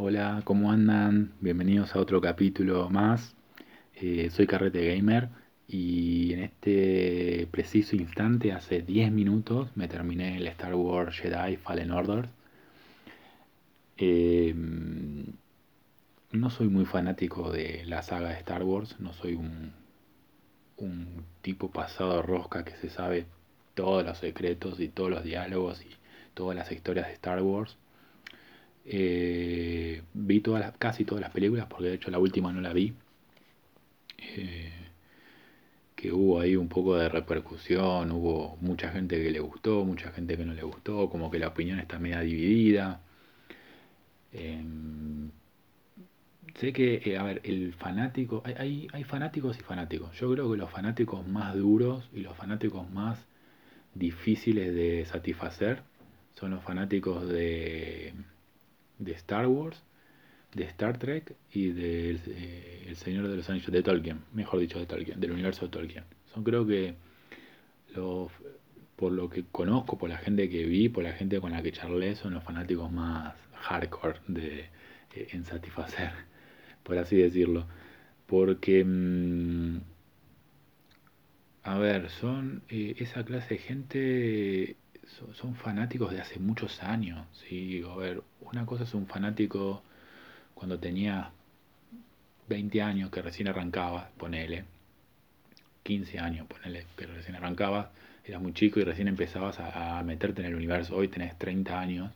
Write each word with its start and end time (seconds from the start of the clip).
Hola, 0.00 0.42
¿cómo 0.44 0.70
andan? 0.70 1.32
Bienvenidos 1.40 1.96
a 1.96 1.98
otro 1.98 2.20
capítulo 2.20 2.88
más. 2.88 3.34
Eh, 3.96 4.30
soy 4.30 4.46
Carrete 4.46 4.94
Gamer 4.94 5.28
y 5.66 6.34
en 6.34 6.44
este 6.44 7.48
preciso 7.50 7.96
instante, 7.96 8.52
hace 8.52 8.82
10 8.82 9.10
minutos, 9.10 9.70
me 9.74 9.88
terminé 9.88 10.36
el 10.36 10.46
Star 10.46 10.76
Wars 10.76 11.16
Jedi 11.18 11.56
Fallen 11.56 11.90
Order. 11.90 12.28
Eh, 13.96 14.54
no 16.30 16.50
soy 16.50 16.68
muy 16.68 16.84
fanático 16.84 17.50
de 17.50 17.82
la 17.84 18.02
saga 18.02 18.28
de 18.28 18.38
Star 18.38 18.62
Wars, 18.62 19.00
no 19.00 19.12
soy 19.12 19.34
un, 19.34 19.72
un 20.76 21.24
tipo 21.42 21.72
pasado 21.72 22.22
rosca 22.22 22.64
que 22.64 22.76
se 22.76 22.88
sabe 22.88 23.26
todos 23.74 24.04
los 24.06 24.18
secretos 24.18 24.78
y 24.78 24.86
todos 24.86 25.10
los 25.10 25.24
diálogos 25.24 25.82
y 25.82 25.90
todas 26.34 26.54
las 26.54 26.70
historias 26.70 27.08
de 27.08 27.14
Star 27.14 27.42
Wars. 27.42 27.76
Eh, 28.90 30.02
vi 30.14 30.40
todas 30.40 30.60
las, 30.60 30.76
casi 30.78 31.04
todas 31.04 31.20
las 31.20 31.30
películas, 31.30 31.66
porque 31.68 31.88
de 31.88 31.94
hecho 31.94 32.10
la 32.10 32.18
última 32.18 32.52
no 32.52 32.60
la 32.62 32.72
vi. 32.72 32.94
Eh, 34.18 34.72
que 35.94 36.12
hubo 36.12 36.40
ahí 36.40 36.56
un 36.56 36.68
poco 36.68 36.96
de 36.96 37.08
repercusión, 37.08 38.12
hubo 38.12 38.56
mucha 38.60 38.90
gente 38.90 39.22
que 39.22 39.30
le 39.30 39.40
gustó, 39.40 39.84
mucha 39.84 40.10
gente 40.12 40.36
que 40.36 40.44
no 40.44 40.54
le 40.54 40.62
gustó, 40.62 41.10
como 41.10 41.30
que 41.30 41.38
la 41.38 41.48
opinión 41.48 41.78
está 41.80 41.98
media 41.98 42.20
dividida. 42.20 43.00
Em, 44.32 45.30
sé 46.54 46.72
que, 46.72 47.02
eh, 47.04 47.18
a 47.18 47.22
ver, 47.24 47.40
el 47.44 47.74
fanático, 47.74 48.42
hay, 48.44 48.88
hay 48.92 49.04
fanáticos 49.04 49.58
y 49.58 49.62
fanáticos. 49.62 50.16
Yo 50.18 50.30
creo 50.32 50.50
que 50.50 50.56
los 50.58 50.70
fanáticos 50.70 51.26
más 51.26 51.54
duros 51.56 52.08
y 52.14 52.20
los 52.20 52.36
fanáticos 52.36 52.90
más 52.90 53.18
difíciles 53.94 54.74
de 54.74 55.04
satisfacer 55.06 55.82
son 56.34 56.52
los 56.52 56.62
fanáticos 56.62 57.28
de, 57.28 58.14
de 58.98 59.12
Star 59.12 59.46
Wars, 59.46 59.82
de 60.54 60.64
Star 60.64 60.98
Trek 60.98 61.34
y 61.52 61.70
de 61.70 62.18
eh, 62.26 62.84
El 62.88 62.96
Señor 62.96 63.28
de 63.28 63.36
los 63.36 63.48
Anillos, 63.50 63.70
de 63.70 63.82
Tolkien, 63.82 64.20
mejor 64.32 64.60
dicho, 64.60 64.78
de 64.78 64.86
Tolkien, 64.86 65.20
del 65.20 65.32
universo 65.32 65.66
de 65.66 65.70
Tolkien. 65.70 66.04
Son 66.32 66.44
creo 66.44 66.66
que 66.66 66.94
los, 67.94 68.30
por 68.96 69.12
lo 69.12 69.28
que 69.28 69.44
conozco, 69.50 69.98
por 69.98 70.08
la 70.08 70.18
gente 70.18 70.48
que 70.48 70.64
vi, 70.64 70.88
por 70.88 71.04
la 71.04 71.12
gente 71.12 71.40
con 71.40 71.52
la 71.52 71.62
que 71.62 71.72
charlé, 71.72 72.16
son 72.16 72.34
los 72.34 72.44
fanáticos 72.44 72.90
más 72.90 73.34
hardcore 73.54 74.20
de, 74.28 74.60
eh, 75.14 75.28
en 75.32 75.44
satisfacer, 75.44 76.12
por 76.82 76.98
así 76.98 77.16
decirlo. 77.16 77.66
Porque... 78.26 78.84
Mm, 78.84 79.78
a 81.68 81.76
ver, 81.76 82.08
son 82.08 82.62
eh, 82.70 82.94
esa 82.98 83.24
clase 83.24 83.54
de 83.54 83.60
gente, 83.60 84.76
son, 85.34 85.54
fanáticos 85.54 86.10
de 86.12 86.20
hace 86.20 86.38
muchos 86.38 86.82
años, 86.82 87.26
¿sí? 87.32 87.82
A 87.88 87.96
ver, 87.96 88.22
una 88.40 88.66
cosa 88.66 88.84
es 88.84 88.94
un 88.94 89.06
fanático 89.06 89.82
cuando 90.54 90.78
tenía 90.78 91.30
20 92.48 92.82
años 92.82 93.10
que 93.10 93.22
recién 93.22 93.48
arrancaba, 93.48 94.10
ponele, 94.16 94.64
15 95.82 96.18
años, 96.18 96.46
ponele, 96.46 96.86
que 96.96 97.06
recién 97.06 97.36
arrancabas, 97.36 97.88
eras 98.24 98.42
muy 98.42 98.52
chico 98.52 98.80
y 98.80 98.84
recién 98.84 99.08
empezabas 99.08 99.58
a, 99.60 100.02
meterte 100.02 100.42
en 100.42 100.48
el 100.48 100.54
universo, 100.54 100.96
hoy 100.96 101.08
tenés 101.08 101.38
30 101.38 101.80
años, 101.80 102.12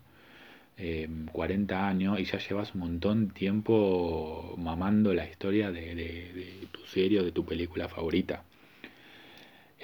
40 1.33 1.75
em, 1.75 1.85
años 1.85 2.21
y 2.21 2.25
ya 2.25 2.39
llevas 2.39 2.75
un 2.75 2.81
montón 2.81 3.29
de 3.29 3.35
tiempo 3.35 4.55
mamando 4.59 5.15
la 5.15 5.27
historia 5.27 5.71
de, 5.71 5.95
de 5.95 6.69
tu 6.73 6.81
serie 6.87 7.21
o 7.21 7.25
de 7.25 7.33
tu 7.33 7.45
película 7.45 7.89
favorita 7.89 8.43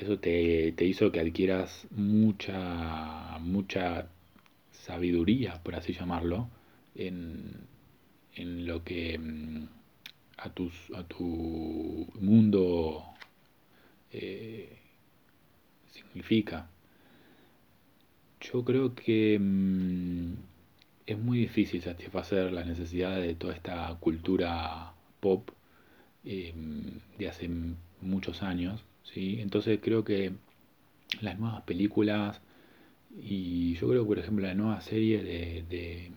eso 0.00 0.18
te, 0.18 0.74
hizo 0.84 1.10
que 1.10 1.20
adquieras 1.20 1.86
mucha, 1.91 3.38
mucha 3.41 4.08
sabiduría, 4.70 5.60
por 5.62 5.74
así 5.74 5.92
llamarlo, 5.92 6.48
en, 6.94 7.66
lo 8.36 8.84
que 8.84 9.19
mm, 9.19 9.69
a, 10.36 10.50
tus, 10.50 10.72
a 10.94 11.02
tu 11.02 12.06
mundo 12.20 13.04
eh, 14.12 14.78
significa. 15.91 16.70
Yo 18.41 18.64
creo 18.64 18.94
que 18.94 19.37
mm, 19.41 20.34
es 21.06 21.19
muy 21.19 21.38
difícil 21.38 21.82
satisfacer 21.82 22.53
las 22.53 22.66
necesidades 22.66 23.26
de 23.26 23.34
toda 23.34 23.54
esta 23.54 23.97
cultura 23.98 24.92
pop 25.19 25.50
eh, 26.25 26.54
de 27.19 27.28
hace 27.28 27.50
muchos 28.00 28.42
años 28.44 28.84
¿sí? 29.12 29.41
Entonces 29.41 29.80
creo 29.82 30.04
que 30.04 30.32
las 31.20 31.38
nuevas 31.38 31.62
películas 31.62 32.41
y 33.16 33.74
yo 33.74 33.88
creo, 33.88 34.06
por 34.06 34.19
ejemplo, 34.19 34.46
la 34.46 34.54
nueva 34.54 34.80
serie 34.80 35.22
de, 35.22 36.12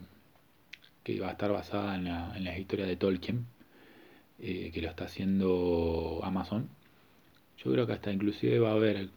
que 1.03 1.19
va 1.19 1.29
a 1.29 1.31
estar 1.31 1.51
basada 1.51 1.95
en 1.95 2.05
la, 2.05 2.37
en 2.37 2.59
historia 2.59 2.85
de 2.85 2.95
Tolkien, 2.95 3.45
eh, 4.39 4.71
que 4.73 4.81
lo 4.81 4.89
está 4.89 5.05
haciendo 5.05 6.19
Amazon, 6.23 6.69
yo 7.57 7.71
creo 7.71 7.87
que 7.87 7.93
hasta 7.93 8.11
inclusive 8.11 8.59
va 8.59 8.71
a 8.71 8.73
haber 8.75 9.09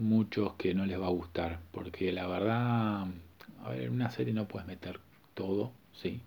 muchos 0.00 0.54
que 0.54 0.74
no 0.74 0.86
les 0.86 1.00
va 1.00 1.06
a 1.06 1.10
gustar, 1.10 1.60
porque 1.72 2.12
la 2.12 2.26
verdad, 2.26 3.06
a 3.64 3.70
ver, 3.70 3.82
en 3.82 3.92
una 3.92 4.10
serie 4.10 4.34
no 4.34 4.48
puedes 4.48 4.66
meter 4.66 5.00
todo, 5.34 5.72
¿sí? 5.92 6.20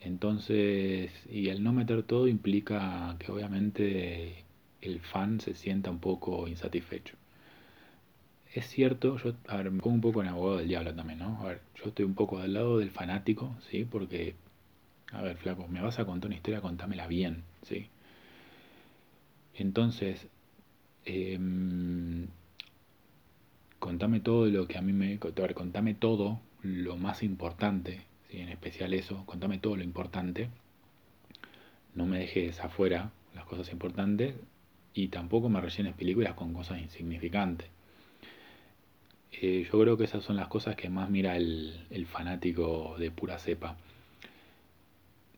Entonces, 0.00 1.12
y 1.30 1.48
el 1.48 1.62
no 1.62 1.72
meter 1.72 2.02
todo 2.04 2.28
implica 2.28 3.16
que 3.18 3.32
obviamente 3.32 4.44
el 4.80 5.00
fan 5.00 5.40
se 5.40 5.54
sienta 5.54 5.90
un 5.90 5.98
poco 5.98 6.46
insatisfecho. 6.48 7.16
Es 8.54 8.66
cierto, 8.68 9.18
yo 9.18 9.34
a 9.46 9.56
ver, 9.58 9.70
me 9.70 9.80
pongo 9.80 9.94
un 9.96 10.00
poco 10.00 10.22
en 10.22 10.28
abogado 10.28 10.58
del 10.58 10.68
diablo 10.68 10.94
también, 10.94 11.18
¿no? 11.18 11.38
A 11.42 11.44
ver, 11.48 11.60
yo 11.76 11.86
estoy 11.86 12.04
un 12.04 12.14
poco 12.14 12.40
del 12.40 12.54
lado 12.54 12.78
del 12.78 12.90
fanático, 12.90 13.54
¿sí? 13.70 13.84
Porque, 13.84 14.34
a 15.12 15.22
ver, 15.22 15.36
flaco, 15.36 15.68
me 15.68 15.82
vas 15.82 15.98
a 15.98 16.06
contar 16.06 16.28
una 16.28 16.36
historia, 16.36 16.60
contámela 16.60 17.06
bien, 17.06 17.44
¿sí? 17.62 17.88
Entonces, 19.54 20.28
em, 21.04 22.28
contame 23.78 24.20
todo 24.20 24.46
lo 24.46 24.66
que 24.66 24.78
a 24.78 24.82
mí 24.82 24.92
me... 24.92 25.18
A 25.22 25.40
ver, 25.40 25.54
contame 25.54 25.94
todo 25.94 26.40
lo 26.62 26.96
más 26.96 27.22
importante, 27.22 28.02
¿sí? 28.30 28.40
En 28.40 28.48
especial 28.48 28.94
eso, 28.94 29.24
contame 29.26 29.58
todo 29.58 29.76
lo 29.76 29.84
importante. 29.84 30.48
No 31.94 32.06
me 32.06 32.18
dejes 32.20 32.60
afuera 32.60 33.10
las 33.34 33.44
cosas 33.44 33.70
importantes 33.72 34.34
y 34.98 35.06
tampoco 35.08 35.48
me 35.48 35.60
rellenes 35.60 35.94
películas 35.94 36.34
con 36.34 36.52
cosas 36.52 36.80
insignificantes. 36.80 37.68
Eh, 39.30 39.64
yo 39.70 39.80
creo 39.80 39.96
que 39.96 40.04
esas 40.04 40.24
son 40.24 40.34
las 40.34 40.48
cosas 40.48 40.74
que 40.74 40.90
más 40.90 41.08
mira 41.08 41.36
el, 41.36 42.06
fanático 42.10 42.96
de 42.98 43.12
pura 43.12 43.38
cepa. 43.38 43.76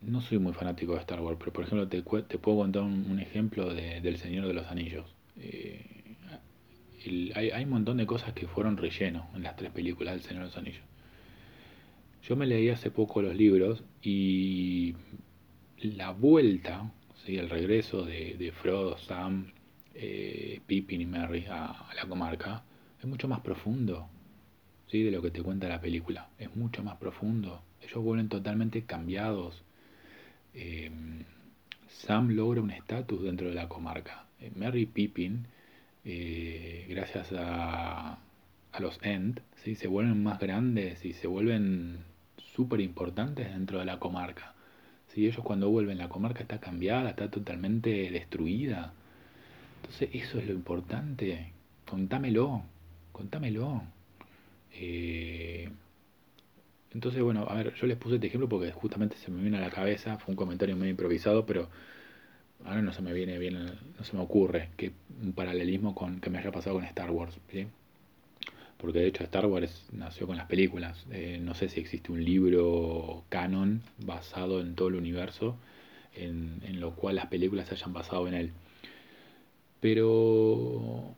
No 0.01 0.23
soy 0.23 0.39
muy 0.39 0.55
fanático 0.55 0.95
de 0.95 1.01
Star 1.01 1.21
Wars, 1.21 1.37
pero 1.39 1.53
por 1.53 1.65
ejemplo 1.65 1.87
te, 1.89 2.01
puedo 2.03 2.57
contar 2.57 2.83
un, 2.83 3.21
ejemplo 3.21 3.75
de, 3.75 4.01
del 4.01 4.17
Señor 4.17 4.47
de 4.47 4.55
los 4.55 4.67
Anillos. 4.69 5.05
Eh, 5.39 5.85
hay, 7.35 7.51
hay, 7.51 7.65
un 7.65 7.71
montón 7.71 7.99
de 7.99 8.07
cosas 8.07 8.33
que 8.33 8.47
fueron 8.47 8.79
relleno 8.79 9.29
en 9.35 9.43
las 9.43 9.57
tres 9.57 9.71
películas 9.73 10.15
del 10.15 10.23
Señor 10.23 10.45
de 10.45 10.49
los 10.49 10.57
Anillos. 10.57 10.85
Yo 12.23 12.35
me 12.35 12.47
leí 12.47 12.71
hace 12.71 12.91
poco 12.91 13.21
los 13.21 13.37
libros 13.37 13.83
y 14.03 14.95
la 15.83 16.13
vuelta 16.13 16.91
el 17.27 17.51
regreso 17.51 18.05
de, 18.05 18.53
Frodo, 18.61 18.99
Sam, 18.99 19.53
eh, 19.95 20.61
Pippin 20.67 21.01
y 21.01 21.07
Merry 21.07 21.47
a, 21.49 21.89
la 21.95 22.07
comarca, 22.09 22.63
es 22.99 23.07
mucho 23.07 23.29
más 23.29 23.41
profundo 23.41 24.09
¿sí? 24.89 25.03
de 25.03 25.11
lo 25.11 25.23
que 25.23 25.31
te 25.31 25.43
cuenta 25.43 25.69
la 25.69 25.81
película. 25.81 26.29
Es 26.39 26.55
mucho 26.57 26.83
más 26.83 26.97
profundo. 26.97 27.63
Ellos 27.83 28.03
vuelven 28.03 28.29
totalmente 28.29 28.85
cambiados. 28.85 29.63
Eh, 30.55 30.91
Sam 31.89 32.31
logra 32.31 32.61
un 32.61 32.71
estatus 32.71 33.23
dentro 33.23 33.49
de 33.49 33.55
la 33.55 33.69
comarca. 33.69 34.27
Eh, 34.41 34.51
Merry 34.55 34.83
y 34.83 34.87
Pippin, 34.87 35.47
gracias 36.89 37.33
a, 37.33 38.19
a 38.73 38.81
los 38.81 38.99
End, 39.03 39.43
¿sí? 39.57 39.75
se 39.75 39.89
vuelven 39.89 40.23
más 40.23 40.39
grandes 40.41 41.05
y 41.05 41.13
se 41.13 41.27
vuelven 41.27 42.05
súper 42.55 42.81
importantes 42.81 43.53
dentro 43.53 43.79
de 43.79 43.85
la 43.85 43.99
comarca. 43.99 44.55
Si 45.13 45.27
ellos 45.27 45.45
cuando 45.45 45.71
vuelven 45.71 45.99
la 45.99 46.09
comarca 46.09 46.43
está 46.43 46.61
cambiada, 46.61 47.11
está 47.11 47.31
totalmente 47.31 48.11
destruida. 48.11 48.93
Entonces 49.83 50.11
eso 50.13 50.39
es 50.39 50.47
lo 50.47 50.55
importante. 50.55 51.53
Contámelo, 51.89 52.63
contámelo. 53.13 53.83
Eh, 54.73 55.69
entonces, 56.93 57.23
bueno, 57.23 57.47
a 57.49 57.55
ver, 57.55 57.75
yo 57.75 57.87
les 57.87 57.97
puse 57.97 58.17
este 58.17 58.29
ejemplo 58.29 58.49
porque 58.49 58.73
justamente 58.73 59.17
se 59.17 59.31
me 59.31 59.43
viene 59.43 59.59
a 59.59 59.61
la 59.61 59.71
cabeza, 59.71 60.19
fue 60.19 60.33
un 60.33 60.37
comentario 60.37 60.77
medio 60.77 60.91
improvisado, 60.91 61.47
pero 61.47 61.69
ahora 62.65 62.83
no 62.83 62.93
se 62.93 63.03
me 63.03 63.13
viene 63.13 63.39
bien, 63.39 63.55
no 63.99 64.05
se 64.05 64.17
me 64.17 64.23
ocurre 64.23 64.71
que 64.77 64.93
un 65.23 65.33
paralelismo 65.33 65.95
con 65.95 66.21
que 66.21 66.31
me 66.31 66.39
haya 66.39 66.53
pasado 66.53 66.77
con 66.77 66.85
Star 66.85 67.11
Wars, 67.11 67.39
¿sí? 67.51 67.67
Porque 68.81 69.01
de 69.01 69.09
hecho 69.09 69.25
Star 69.25 69.47
Wars 69.47 69.87
nació 69.93 70.27
con 70.27 70.37
las 70.37 70.47
películas. 70.47 71.05
Eh, 71.11 71.39
no 71.43 71.55
sé 71.55 71.69
si 71.69 71.81
existe 71.81 72.13
un 72.13 72.25
libro 72.25 73.25
canon 73.29 73.83
basado 73.99 74.61
en 74.61 74.75
todo 74.75 74.89
el 74.89 74.95
universo, 74.95 75.57
en, 76.15 76.81
lo 76.81 76.95
cual 76.95 77.17
las 77.17 77.27
películas 77.27 77.69
se 77.69 77.75
hayan 77.75 77.93
basado 77.93 78.27
en 78.29 78.35
él. 78.35 78.53
Pero 79.81 81.15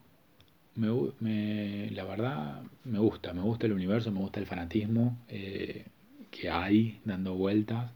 la 0.76 2.04
verdad 2.04 2.62
me 2.84 2.98
gusta, 2.98 3.32
me 3.32 3.42
gusta 3.42 3.66
el 3.66 3.72
universo, 3.72 4.10
me 4.10 4.20
gusta 4.20 4.40
el 4.40 4.46
fanatismo 4.46 5.18
eh, 5.28 5.86
que 6.30 6.50
hay 6.50 7.00
dando 7.04 7.34
vueltas. 7.34 7.90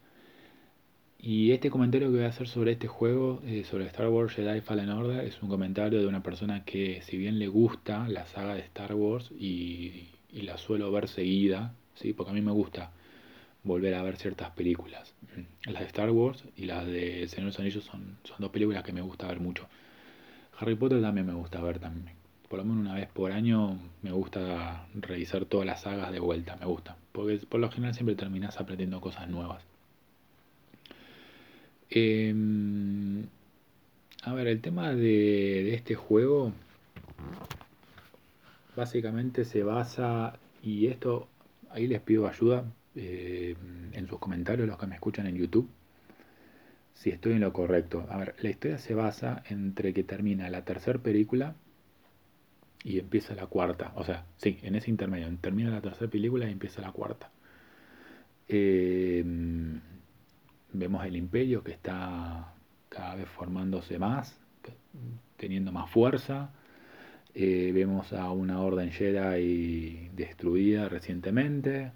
Y 1.28 1.50
este 1.50 1.70
comentario 1.70 2.06
que 2.06 2.18
voy 2.18 2.24
a 2.24 2.28
hacer 2.28 2.46
sobre 2.46 2.70
este 2.70 2.86
juego, 2.86 3.42
eh, 3.44 3.64
sobre 3.64 3.84
Star 3.86 4.06
Wars 4.10 4.32
Jedi 4.32 4.60
Fallen 4.60 4.90
Order, 4.90 5.24
es 5.24 5.42
un 5.42 5.48
comentario 5.48 5.98
de 5.98 6.06
una 6.06 6.22
persona 6.22 6.64
que 6.64 7.02
si 7.02 7.16
bien 7.16 7.40
le 7.40 7.48
gusta 7.48 8.06
la 8.06 8.26
saga 8.26 8.54
de 8.54 8.60
Star 8.60 8.94
Wars 8.94 9.32
y, 9.32 10.10
la 10.30 10.56
suelo 10.56 10.92
ver 10.92 11.08
seguida, 11.08 11.74
¿sí? 11.96 12.12
porque 12.12 12.30
a 12.30 12.32
mí 12.32 12.42
me 12.42 12.52
gusta 12.52 12.92
volver 13.64 13.94
a 13.94 14.04
ver 14.04 14.18
ciertas 14.18 14.50
películas. 14.50 15.14
Las 15.64 15.80
de 15.80 15.86
Star 15.86 16.12
Wars 16.12 16.44
y 16.56 16.66
las 16.66 16.86
de 16.86 17.24
El 17.24 17.28
Señor 17.28 17.52
de 17.52 17.70
los 17.72 17.84
son, 17.84 18.18
son 18.22 18.36
dos 18.38 18.50
películas 18.52 18.84
que 18.84 18.92
me 18.92 19.00
gusta 19.00 19.26
ver 19.26 19.40
mucho. 19.40 19.66
Harry 20.60 20.76
Potter 20.76 21.02
también 21.02 21.26
me 21.26 21.34
gusta 21.34 21.60
ver 21.60 21.80
también. 21.80 22.14
Por 22.48 22.60
lo 22.60 22.64
menos 22.64 22.82
una 22.82 22.94
vez 22.94 23.08
por 23.08 23.32
año 23.32 23.80
me 24.02 24.12
gusta 24.12 24.86
revisar 24.94 25.44
todas 25.46 25.66
las 25.66 25.80
sagas 25.80 26.12
de 26.12 26.20
vuelta, 26.20 26.54
me 26.54 26.66
gusta. 26.66 26.96
Porque 27.10 27.38
por 27.48 27.58
lo 27.58 27.68
general 27.68 27.94
siempre 27.94 28.14
terminas 28.14 28.60
aprendiendo 28.60 29.00
cosas 29.00 29.28
nuevas. 29.28 29.64
Em, 31.90 33.26
a 34.22 34.34
ver, 34.34 34.48
el 34.48 34.60
tema 34.60 34.92
de, 34.92 35.74
este 35.74 35.94
juego 35.94 36.52
básicamente 38.74 39.44
se 39.44 39.62
basa, 39.62 40.38
y 40.62 40.88
esto 40.88 41.28
ahí 41.70 41.86
les 41.86 42.00
pido 42.00 42.26
ayuda 42.28 42.64
eh, 42.94 43.54
en 43.92 44.06
sus 44.08 44.18
comentarios, 44.18 44.66
los 44.66 44.78
que 44.78 44.86
me 44.86 44.94
escuchan 44.96 45.26
en 45.26 45.36
YouTube, 45.36 45.68
si 46.94 47.10
estoy 47.10 47.34
en 47.34 47.40
lo 47.40 47.52
correcto. 47.52 48.06
A 48.10 48.18
ver, 48.18 48.34
la 48.40 48.50
historia 48.50 48.78
se 48.78 48.94
basa 48.94 49.42
entre 49.48 49.92
que 49.94 50.02
termina 50.02 50.50
la 50.50 50.64
tercera 50.64 50.98
película 50.98 51.54
y 52.82 52.98
empieza 52.98 53.34
la 53.34 53.46
cuarta. 53.46 53.92
O 53.96 54.04
sea, 54.04 54.24
sí, 54.38 54.58
en 54.62 54.74
ese 54.76 54.90
intermedio, 54.90 55.28
termina 55.40 55.70
la 55.70 55.80
tercera 55.80 56.10
película 56.10 56.48
y 56.48 56.52
empieza 56.52 56.82
la 56.82 56.92
cuarta. 56.92 57.30
Eh, 58.48 59.24
vemos 60.78 61.04
el 61.04 61.16
imperio 61.16 61.62
que 61.62 61.72
está 61.72 62.52
cada 62.88 63.14
vez 63.16 63.28
formándose 63.28 63.98
más, 63.98 64.38
teniendo 65.36 65.72
más 65.72 65.90
fuerza. 65.90 66.50
Eh, 67.34 67.70
vemos 67.74 68.12
a 68.12 68.30
una 68.30 68.60
orden 68.60 68.90
Jedi 68.90 70.08
destruida 70.14 70.88
recientemente. 70.88 71.92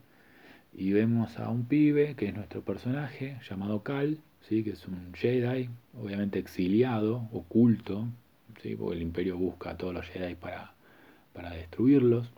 Y 0.72 0.92
vemos 0.92 1.38
a 1.38 1.48
un 1.48 1.64
pibe, 1.64 2.14
que 2.14 2.26
es 2.26 2.34
nuestro 2.34 2.62
personaje, 2.62 3.38
llamado 3.48 3.82
Cal, 3.82 4.18
¿sí? 4.48 4.62
que 4.62 4.70
es 4.70 4.86
un 4.86 5.12
Jedi, 5.14 5.68
obviamente 6.00 6.38
exiliado, 6.38 7.28
oculto, 7.32 8.06
¿sí? 8.62 8.76
porque 8.76 8.96
el 8.96 9.02
imperio 9.02 9.36
busca 9.36 9.70
a 9.70 9.76
todos 9.76 9.94
los 9.94 10.06
Jedi 10.06 10.36
para, 10.36 10.74
para 11.32 11.50
destruirlos. 11.50 12.30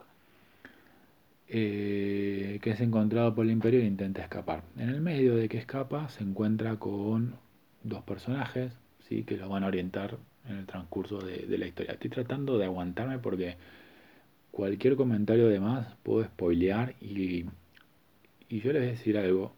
Eh, 1.54 2.60
que 2.62 2.70
es 2.70 2.81
encontrado 2.81 3.34
por 3.34 3.44
el 3.44 3.50
imperio 3.50 3.81
e 3.81 3.84
intenta 3.84 4.22
escapar. 4.22 4.64
En 4.78 4.88
el 4.88 5.02
medio 5.02 5.37
de 5.37 5.50
que 5.50 5.58
escapa 5.58 6.08
se 6.08 6.25
encuentra 6.25 6.76
con 6.76 7.34
dos 7.82 8.02
personajes 8.04 8.72
¿sí? 9.06 9.25
que 9.25 9.37
lo 9.37 9.50
van 9.50 9.62
a 9.62 9.66
orientar 9.66 10.16
en 10.49 10.56
el 10.56 10.66
transcurso 10.66 11.19
de, 11.19 11.58
la 11.58 11.66
historia. 11.66 11.93
Estoy 11.93 12.08
tratando 12.08 12.56
de 12.56 12.64
aguantarme 12.64 13.19
porque 13.19 13.58
cualquier 14.50 14.96
comentario 14.96 15.46
de 15.49 15.60
más 15.60 15.94
puedo 16.02 16.25
spoilear 16.25 16.94
y, 17.02 17.44
y 18.48 18.60
yo 18.60 18.72
les 18.72 18.81
voy 18.81 18.88
a 18.88 18.93
decir 18.93 19.19
algo. 19.19 19.55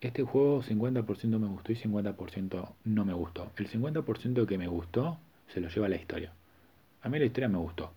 Este 0.00 0.24
juego 0.24 0.64
50% 0.64 1.38
me 1.38 1.46
gustó 1.46 1.70
y 1.70 1.76
50% 1.76 2.72
no 2.86 3.04
me 3.04 3.12
gustó. 3.12 3.52
El 3.56 3.68
50% 3.68 4.46
que 4.48 4.58
me 4.58 4.66
gustó 4.66 5.16
se 5.46 5.60
lo 5.60 5.68
lleva 5.68 5.88
la 5.88 5.94
historia. 5.94 6.32
A 7.02 7.08
mí 7.08 7.20
la 7.20 7.26
historia 7.26 7.48
me 7.48 7.58
gustó. 7.58 7.92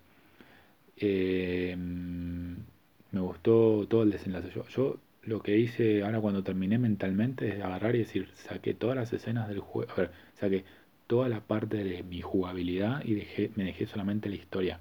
Eh, 0.97 1.75
me 1.77 3.19
gustó 3.19 3.87
todo 3.87 4.03
el 4.03 4.11
desenlace. 4.11 4.51
Yo, 4.69 4.97
lo 5.23 5.41
que 5.41 5.57
hice 5.57 6.03
ahora 6.03 6.19
cuando 6.19 6.43
terminé 6.43 6.77
mentalmente 6.77 7.49
es 7.49 7.63
agarrar 7.63 7.95
y 7.95 7.99
decir, 7.99 8.29
saqué 8.35 8.73
todas 8.73 8.95
las 8.95 9.13
escenas 9.13 9.47
del 9.47 9.59
juego, 9.59 9.91
a 9.91 9.95
ver, 9.95 10.11
saqué 10.33 10.65
toda 11.07 11.29
la 11.29 11.41
parte 11.41 11.83
de 11.83 12.03
mi 12.03 12.21
jugabilidad 12.21 13.03
y 13.05 13.13
dejé, 13.13 13.51
me 13.55 13.63
dejé 13.65 13.85
solamente 13.85 14.29
la 14.29 14.35
historia. 14.35 14.79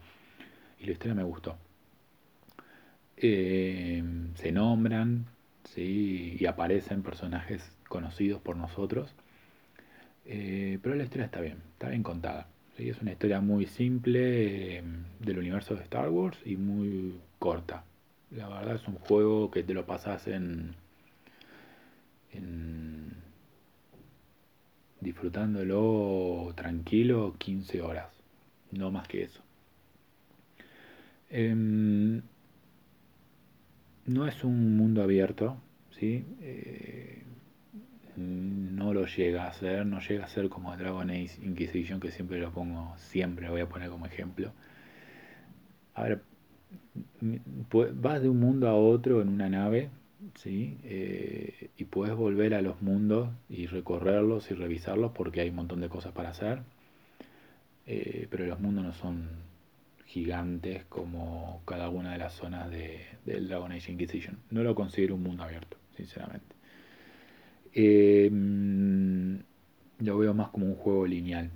Y 0.81 0.87
la 0.87 0.93
historia 0.93 1.15
me 1.15 1.23
gustó. 1.23 1.57
Eh, 3.17 4.03
se 4.35 4.53
nombran, 4.53 5.27
¿sí? 5.65 6.37
y 6.41 6.47
aparecen 6.47 7.03
personajes 7.03 7.63
conocidos 7.89 8.41
por 8.41 8.57
nosotros. 8.57 9.15
Eh, 10.25 10.79
pero 10.83 10.95
la 10.95 11.05
historia 11.05 11.27
está 11.27 11.41
bien, 11.41 11.59
está 11.75 11.89
bien 11.89 12.03
contada. 12.03 12.49
Es 12.79 13.01
una 13.03 13.13
historia 13.13 13.41
muy 13.41 13.67
simple 13.67 14.79
eh, 14.79 14.83
del 15.21 15.39
universo 15.39 15.75
de 15.75 15.83
Star 15.83 16.09
Wars 16.09 16.39
y 16.45 16.57
muy 16.57 17.15
corta. 17.39 17.85
La 18.31 18.49
verdad 18.49 18.77
es 18.77 18.89
un 18.89 18.95
juego 18.95 19.51
que 19.51 19.63
te 19.63 19.75
lo 19.75 19.85
pasas 19.85 20.27
en, 20.27 20.75
disfrutándolo 25.01 26.53
tranquilo 26.57 27.35
15 27.39 27.83
horas, 27.83 28.09
no 28.71 28.91
más 28.91 29.07
que 29.07 29.25
eso. 29.25 29.43
Em, 31.29 32.23
no 34.07 34.27
es 34.27 34.45
un 34.45 34.77
mundo 34.77 35.03
abierto, 35.03 35.57
¿sí? 35.99 36.25
Eh, 36.41 37.22
no 38.17 38.93
lo 38.93 39.07
llega 39.07 39.47
a 39.47 39.53
ser, 39.53 39.87
no 39.87 40.01
llega 40.01 40.25
a 40.25 40.29
ser 40.29 40.49
como 40.49 40.77
Dragon 40.77 41.11
Age 41.11 41.39
Inquisition, 41.43 42.01
que 42.01 42.11
siempre 42.11 42.39
lo 42.39 42.53
pongo, 42.53 42.95
siempre 42.97 43.47
lo 43.47 43.53
voy 43.53 43.63
a 43.63 43.69
poner 43.69 43.91
como 43.91 44.07
ejemplo. 44.07 44.53
A 45.95 46.05
ver, 46.05 46.23
vas 47.95 48.23
de 48.23 48.29
un 48.29 48.41
mundo 48.41 48.69
a 48.69 48.75
otro 48.75 49.23
en 49.23 49.29
una 49.29 49.49
nave, 49.49 49.91
¿sí? 50.37 50.79
Eh, 50.85 51.71
y 51.77 51.85
puedes 51.85 52.15
volver 52.15 52.55
a 52.55 52.63
los 52.63 52.81
mundos 52.83 53.31
y 53.49 53.67
recorrerlos 53.67 54.51
y 54.51 54.55
revisarlos 54.55 55.13
porque 55.13 55.41
hay 55.41 55.51
un 55.51 55.57
montón 55.57 55.81
de 55.81 55.89
cosas 55.89 56.13
para 56.13 56.31
hacer. 56.31 56.63
Eh, 57.87 58.29
pero 58.31 58.47
los 58.47 58.61
mundos 58.61 58.85
no 58.85 58.93
son 58.93 59.29
gigantes 60.07 60.85
como 60.87 61.63
cada 61.65 61.89
una 61.89 62.13
de 62.13 62.19
las 62.19 62.35
zonas 62.35 62.71
de, 62.71 63.07
Dragon 63.25 63.73
Age 63.73 63.93
Inquisition. 63.93 64.39
No 64.51 64.63
lo 64.63 64.75
considero 64.75 65.15
un 65.15 65.23
mundo 65.23 65.43
abierto, 65.43 65.79
sinceramente. 65.97 66.55
Eh, 67.75 68.31
lo 70.05 70.19
veo 70.19 70.35
más 70.35 70.49
como 70.51 70.67
un 70.67 70.75
juego 70.75 71.07
lineal. 71.07 71.51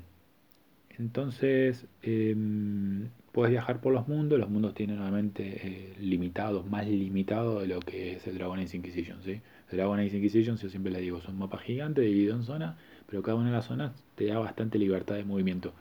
Entonces, 0.99 1.87
em, 2.03 3.09
puedes 3.33 3.51
viajar 3.51 3.81
por 3.81 3.93
los 3.93 4.09
mundos, 4.09 4.39
los 4.39 4.49
mundos 4.49 4.75
tienen 4.75 4.97
nuevamente 4.97 5.61
eh, 5.63 5.95
limitados, 6.01 6.67
más 6.67 6.87
limitados 6.87 7.61
de 7.63 7.69
lo 7.69 7.81
que 7.81 8.13
es 8.13 8.27
el 8.27 8.39
Dragon 8.39 8.59
Age 8.59 8.77
Inquisition. 8.79 9.23
¿sí? 9.23 9.41
El 9.71 9.77
Dragon 9.77 9.99
Age 9.99 10.17
Inquisition, 10.17 10.57
yo 10.57 10.69
siempre 10.71 10.93
le 10.93 11.01
digo, 11.01 11.19
es 11.19 11.29
un 11.29 11.39
mapa 11.39 11.59
gigante 11.59 12.01
dividido 12.01 12.35
en 12.35 12.45
zonas, 12.45 12.77
pero 13.09 13.23
cada 13.23 13.37
una 13.37 13.51
de 13.51 13.57
las 13.57 13.67
zonas 13.67 13.93
te 14.15 14.27
da 14.27 14.39
bastante 14.39 14.79
libertad 14.79 15.17
de 15.17 15.25
movimiento. 15.25 15.75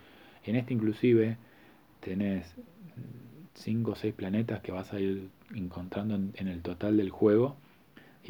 En 0.44 0.56
este 0.56 0.74
inclusive 0.74 1.38
tenés 2.02 2.56
5 3.54 3.92
o 3.92 3.96
6 3.96 4.14
planetas 4.14 4.62
que 4.62 4.72
vas 4.72 4.94
a 4.94 5.00
ir 5.00 5.30
encontrando 5.56 6.16
en 6.16 6.48
el 6.48 6.62
total 6.62 6.98
del 6.98 7.10
juego 7.10 7.58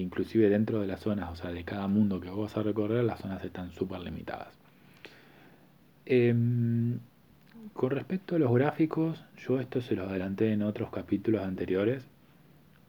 inclusive 0.02 0.50
dentro 0.50 0.82
de 0.82 0.88
las 0.88 1.02
zonas, 1.02 1.32
o 1.32 1.36
sea, 1.36 1.52
de 1.52 1.64
cada 1.64 1.88
mundo 1.88 2.20
que 2.20 2.30
vos 2.30 2.52
vas 2.52 2.58
a 2.58 2.64
recorrer, 2.64 3.04
las 3.04 3.20
zonas 3.22 3.44
están 3.44 3.72
súper 3.72 4.00
limitadas. 4.02 4.54
Em, 6.06 7.00
con 7.74 7.92
respecto 7.92 8.36
a 8.36 8.40
los 8.40 8.54
gráficos, 8.54 9.25
yo 9.38 9.60
esto 9.60 9.82
se 9.82 9.96
lo 9.96 10.04
adelanté 10.04 10.52
en 10.52 10.62
otros 10.62 10.92
capítulos 10.92 11.44
anteriores. 11.44 12.06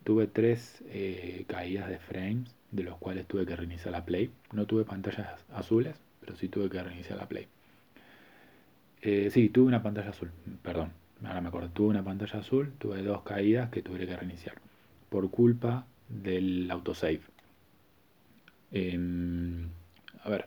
Tuve 0.04 0.26
tres 0.26 0.82
eh, 0.88 1.44
caídas 1.48 1.88
de 1.88 1.98
frames, 1.98 2.54
de 2.70 2.84
los 2.84 2.96
cuales 2.98 3.26
tuve 3.26 3.46
que 3.46 3.56
reiniciar 3.56 3.92
la 3.92 4.04
Play. 4.04 4.30
No 4.52 4.66
tuve 4.66 4.84
pantallas 4.84 5.44
azules, 5.52 5.96
pero 6.20 6.36
sí 6.36 6.48
tuve 6.48 6.68
que 6.68 6.82
reiniciar 6.82 7.18
la 7.18 7.26
Play. 7.26 7.46
Eh, 9.02 9.30
sí, 9.30 9.48
tuve 9.48 9.66
una 9.66 9.82
pantalla 9.82 10.10
azul, 10.10 10.30
perdón, 10.62 10.92
ahora 11.24 11.40
me 11.40 11.48
acuerdo. 11.48 11.70
Tuve 11.70 11.88
una 11.88 12.04
pantalla 12.04 12.40
azul, 12.40 12.72
tuve 12.78 13.02
dos 13.02 13.22
caídas 13.22 13.70
que 13.70 13.82
tuve 13.82 14.06
que 14.06 14.16
reiniciar. 14.16 14.56
Por 15.08 15.30
culpa 15.30 15.86
del 16.08 16.70
autosave. 16.70 17.20
Em, 18.72 19.68
a 20.22 20.28
ver, 20.30 20.46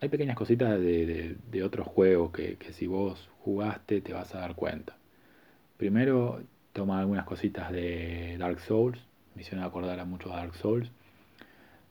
hay 0.00 0.08
pequeñas 0.08 0.36
cositas 0.36 0.80
de, 0.80 1.62
otros 1.64 1.86
juegos 1.86 2.32
que, 2.32 2.56
si 2.72 2.86
vos 2.86 3.28
jugaste 3.40 4.00
te 4.00 4.12
vas 4.12 4.34
a 4.34 4.40
dar 4.40 4.54
cuenta. 4.54 4.96
Primero, 5.76 6.42
toma 6.72 7.00
algunas 7.00 7.24
cositas 7.24 7.70
de 7.72 8.36
Dark 8.38 8.60
Souls, 8.60 8.98
me 9.34 9.42
hicieron 9.42 9.64
acordar 9.64 10.00
a 10.00 10.04
mucho 10.04 10.32
a 10.32 10.36
Dark 10.38 10.56
Souls. 10.56 10.90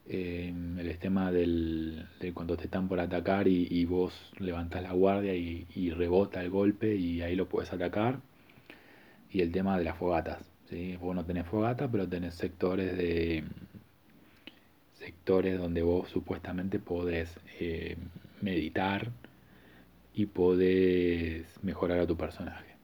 Em, 0.08 0.78
el 0.80 0.98
tema 0.98 1.32
del, 1.32 2.06
de 2.20 2.34
cuando 2.34 2.58
te 2.58 2.66
están 2.66 2.88
por 2.90 3.00
atacar 3.00 3.48
y, 3.48 3.86
vos 3.86 4.14
levantas 4.40 4.82
la 4.84 4.92
guardia 4.94 5.36
y, 5.36 5.68
y, 5.76 5.92
rebota 5.92 6.42
el 6.42 6.50
golpe 6.50 6.96
y 6.96 7.22
ahí 7.22 7.36
lo 7.36 7.48
puedes 7.48 7.72
atacar. 7.72 8.20
Y 9.32 9.42
el 9.42 9.52
tema 9.52 9.78
de 9.78 9.86
las 9.86 9.98
fogatas. 9.98 10.51
Vos 11.00 11.16
no 11.16 11.26
tenés 11.26 11.46
fogata, 11.48 11.90
pero 11.92 12.08
tenés 12.08 12.36
sectores 12.36 12.96
de 12.98 13.44
sectores 14.94 15.58
donde 15.58 15.82
vos 15.82 16.10
supuestamente 16.10 16.80
podés 16.80 17.36
eh, 17.60 17.98
meditar 18.42 19.12
y 20.14 20.28
podés 20.28 21.46
mejorar 21.64 22.00
a 22.00 22.08
tu 22.08 22.16
personaje. 22.16 22.76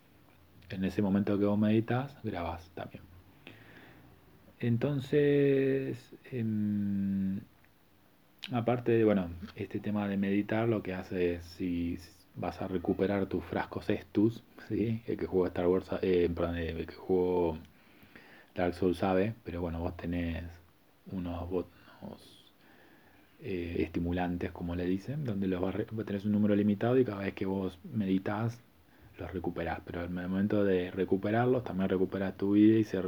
En 0.70 0.84
ese 0.84 1.01
momento 1.01 1.38
que 1.39 1.46
vos 1.46 1.58
meditas, 1.58 2.17
grabás 2.24 2.70
también. 2.75 3.03
Entonces, 4.60 5.98
em, 6.32 7.39
aparte, 8.51 9.03
bueno, 9.03 9.29
este 9.56 9.79
tema 9.79 10.08
de 10.08 10.17
meditar 10.17 10.67
lo 10.67 10.82
que 10.84 10.94
hace 10.94 11.36
es 11.36 11.46
si 11.46 11.98
vas 12.36 12.62
a 12.62 12.67
recuperar 12.67 13.27
tus 13.27 13.44
frascos 13.46 13.89
Estus, 13.89 14.44
¿sí? 14.67 15.01
el 15.08 15.17
que 15.17 15.25
jugó 15.25 15.48
Star 15.48 15.67
Wars, 15.67 15.89
eh, 16.01 16.29
perdón, 16.34 16.58
el 16.58 16.86
que 16.86 16.96
jugó 16.96 17.58
Dark 18.57 18.73
Souls 18.73 18.97
sabe, 18.97 19.35
pero 19.43 19.61
bueno, 19.61 19.79
vos 19.79 19.95
tenés 19.95 20.43
unos, 21.11 21.67
eh, 23.39 23.75
estimulantes, 23.79 24.51
como 24.51 24.75
le 24.75 24.85
dicen, 24.85 25.23
donde 25.25 25.47
los 25.47 25.61
vas, 25.61 25.75
tenés 26.05 26.25
un 26.25 26.31
número 26.31 26.55
limitado 26.55 26.97
y 26.97 27.05
cada 27.05 27.19
vez 27.19 27.35
que 27.35 27.45
vos 27.45 27.77
meditas 27.83 28.59
los 29.19 29.31
recuperás. 29.31 29.81
Pero 29.85 30.05
en 30.05 30.17
el 30.17 30.27
momento 30.27 30.63
de 30.65 30.89
recuperarlos, 30.89 31.63
también 31.63 31.89
recuperas 31.89 32.35
tu 32.35 32.53
vida 32.53 32.79
y, 32.79 32.83
se 32.83 32.99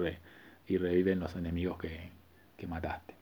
y 0.68 0.78
reviven 0.78 1.20
los 1.20 1.36
enemigos 1.36 1.80
que, 1.80 2.12
que 2.56 2.68
mataste. 2.68 3.16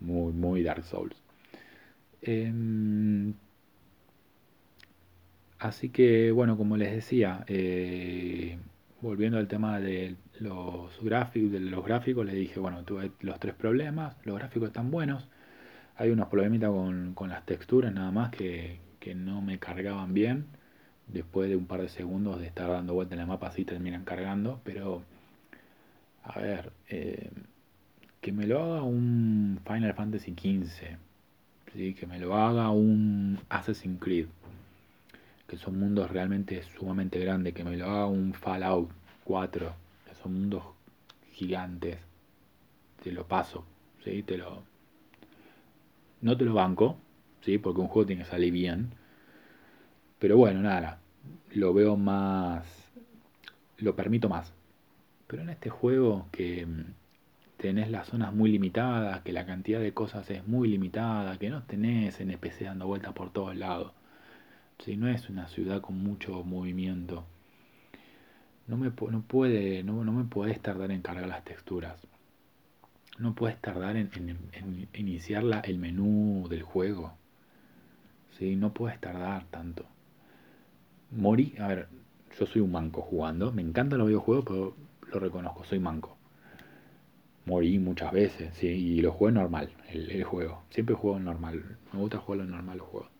Muy, 0.00 0.32
muy 0.32 0.62
Dark 0.62 0.84
Souls. 0.84 1.16
Em, 2.22 3.34
así 5.58 5.90
que, 5.90 6.30
bueno, 6.32 6.56
como 6.56 6.78
les 6.78 6.92
decía, 6.92 7.44
eh, 7.46 8.58
volviendo 9.00 9.38
al 9.38 9.48
tema 9.48 9.80
de 9.80 10.16
los 10.40 11.00
gráficos, 11.02 11.52
de 11.52 11.60
los 11.60 11.84
gráficos, 11.84 12.26
les 12.26 12.34
dije, 12.34 12.60
bueno, 12.60 12.82
tuve 12.84 13.10
los 13.20 13.38
tres 13.40 13.54
problemas, 13.54 14.16
los 14.24 14.38
gráficos 14.38 14.68
están 14.68 14.90
buenos, 14.90 15.28
hay 15.96 16.10
unos 16.10 16.28
problemitas 16.28 16.70
con, 16.70 17.14
con 17.14 17.28
las 17.30 17.44
texturas 17.44 17.92
nada 17.92 18.10
más 18.10 18.30
que, 18.30 18.78
que, 19.00 19.14
no 19.14 19.42
me 19.42 19.58
cargaban 19.58 20.14
bien, 20.14 20.46
después 21.08 21.48
de 21.48 21.56
un 21.56 21.66
par 21.66 21.82
de 21.82 21.88
segundos 21.88 22.40
de 22.40 22.46
estar 22.46 22.70
dando 22.70 22.94
vuelta 22.94 23.14
en 23.14 23.20
la 23.20 23.26
mapa 23.26 23.48
así 23.48 23.64
terminan 23.64 24.04
cargando, 24.04 24.60
pero 24.64 25.02
a 26.24 26.38
ver, 26.40 26.72
eh, 26.88 27.30
que 28.20 28.32
me 28.32 28.46
lo 28.46 28.62
haga 28.62 28.82
un 28.82 29.60
Final 29.66 29.94
Fantasy 29.94 30.32
XV, 30.32 30.98
¿sí? 31.72 31.94
que 31.94 32.06
me 32.06 32.18
lo 32.18 32.36
haga 32.36 32.70
un 32.70 33.38
Assassin's 33.48 34.00
Creed, 34.00 34.26
que 35.46 35.56
son 35.56 35.78
mundos 35.78 36.10
realmente 36.10 36.62
sumamente 36.78 37.18
grandes, 37.18 37.54
que 37.54 37.64
me 37.64 37.76
lo 37.76 37.86
haga 37.86 38.06
un 38.06 38.34
Fallout 38.34 38.90
4, 39.24 39.72
que 39.72 39.87
son 40.22 40.34
mundos 40.34 40.62
gigantes, 41.32 41.98
te 43.02 43.12
lo 43.12 43.26
paso, 43.26 43.64
¿sí? 44.04 44.22
te 44.22 44.36
lo... 44.38 44.62
no 46.20 46.36
te 46.36 46.44
lo 46.44 46.54
banco, 46.54 46.96
¿sí? 47.42 47.58
porque 47.58 47.80
un 47.80 47.88
juego 47.88 48.06
tiene 48.06 48.24
que 48.24 48.30
salir 48.30 48.52
bien, 48.52 48.90
pero 50.18 50.36
bueno, 50.36 50.60
nada, 50.62 51.00
lo 51.50 51.72
veo 51.72 51.96
más, 51.96 52.64
lo 53.78 53.94
permito 53.94 54.28
más. 54.28 54.52
Pero 55.26 55.42
en 55.42 55.50
este 55.50 55.70
juego 55.70 56.26
que 56.32 56.66
mm, 56.66 56.84
tenés 57.58 57.90
las 57.90 58.08
zonas 58.08 58.34
muy 58.34 58.50
limitadas, 58.50 59.20
que 59.22 59.32
la 59.32 59.46
cantidad 59.46 59.80
de 59.80 59.92
cosas 59.94 60.28
es 60.30 60.46
muy 60.46 60.68
limitada, 60.68 61.38
que 61.38 61.50
no 61.50 61.62
tenés 61.64 62.20
NPC 62.20 62.62
dando 62.62 62.86
vueltas 62.86 63.12
por 63.12 63.32
todos 63.32 63.56
lados, 63.56 63.92
si 64.78 64.96
no 64.96 65.08
es 65.08 65.28
una 65.28 65.48
ciudad 65.48 65.80
con 65.80 66.02
mucho 66.02 66.44
movimiento, 66.44 67.24
no 68.68 68.76
me, 68.76 68.90
no 69.10 69.22
puede, 69.22 69.82
no, 69.82 70.04
no 70.04 70.12
me 70.12 70.24
puedes 70.24 70.60
tardar 70.60 70.90
en 70.90 71.00
cargar 71.00 71.26
las 71.26 71.42
texturas. 71.44 72.00
No 73.18 73.34
puedes 73.34 73.60
tardar 73.60 73.96
en, 73.96 74.10
iniciar 74.94 75.42
el 75.64 75.78
menú 75.78 76.46
del 76.48 76.62
juego. 76.62 77.14
¿sí? 78.38 78.54
No 78.54 78.72
puedes 78.72 79.00
tardar 79.00 79.44
tanto. 79.46 79.86
Morí, 81.10 81.54
a 81.58 81.66
ver, 81.66 81.88
yo 82.38 82.46
soy 82.46 82.60
un 82.60 82.70
manco 82.70 83.00
jugando. 83.00 83.50
Me 83.52 83.62
encantan 83.62 83.98
los 83.98 84.08
videojuegos, 84.08 84.44
pero 84.46 84.76
lo 85.12 85.18
reconozco, 85.18 85.64
soy 85.64 85.80
manco. 85.80 86.16
Morí 87.46 87.78
muchas 87.78 88.12
veces, 88.12 88.54
¿sí? 88.54 88.66
y 88.66 89.00
lo 89.00 89.12
juego 89.12 89.40
normal, 89.40 89.70
el, 89.88 90.22
juego. 90.22 90.62
Siempre 90.68 90.94
juego 90.94 91.18
normal. 91.18 91.78
Me 91.92 91.98
gusta 91.98 92.18
jugarlo 92.18 92.44
normal 92.44 92.76
los 92.76 92.86
juegos. 92.86 93.10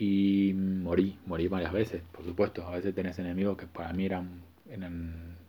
Y 0.00 0.52
morí, 0.54 1.18
morí 1.26 1.48
varias 1.48 1.72
veces, 1.72 2.02
por 2.12 2.24
supuesto. 2.24 2.64
A 2.64 2.70
veces 2.70 2.94
tenés 2.94 3.18
enemigos 3.18 3.58
que 3.58 3.66
para 3.66 3.92
mí 3.92 4.06
eran, 4.06 4.42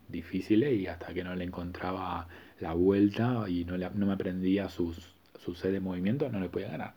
difíciles 0.07 0.73
y 0.79 0.87
hasta 0.87 1.13
que 1.13 1.23
no 1.23 1.35
le 1.35 1.45
encontraba 1.45 2.27
la 2.59 2.73
vuelta 2.73 3.45
y 3.47 3.63
no, 3.63 3.77
no 3.77 4.05
me 4.07 4.13
aprendía 4.13 4.67
sus, 4.67 5.13
su 5.37 5.53
sed 5.53 5.71
de 5.71 5.79
movimiento, 5.79 6.27
no 6.29 6.39
le 6.39 6.49
podía 6.49 6.69
ganar. 6.69 6.95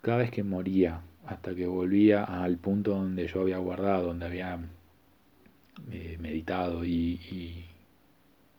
Cada 0.00 0.18
vez 0.18 0.30
que 0.30 0.44
moría, 0.44 1.00
hasta 1.26 1.56
que 1.56 1.66
volvía 1.66 2.22
al 2.22 2.56
punto 2.58 2.92
donde 2.92 3.26
yo 3.26 3.40
había 3.40 3.58
guardado, 3.58 4.06
donde 4.06 4.26
había 4.26 4.60
eh, 5.90 6.18
meditado 6.20 6.84
y, 6.84 7.64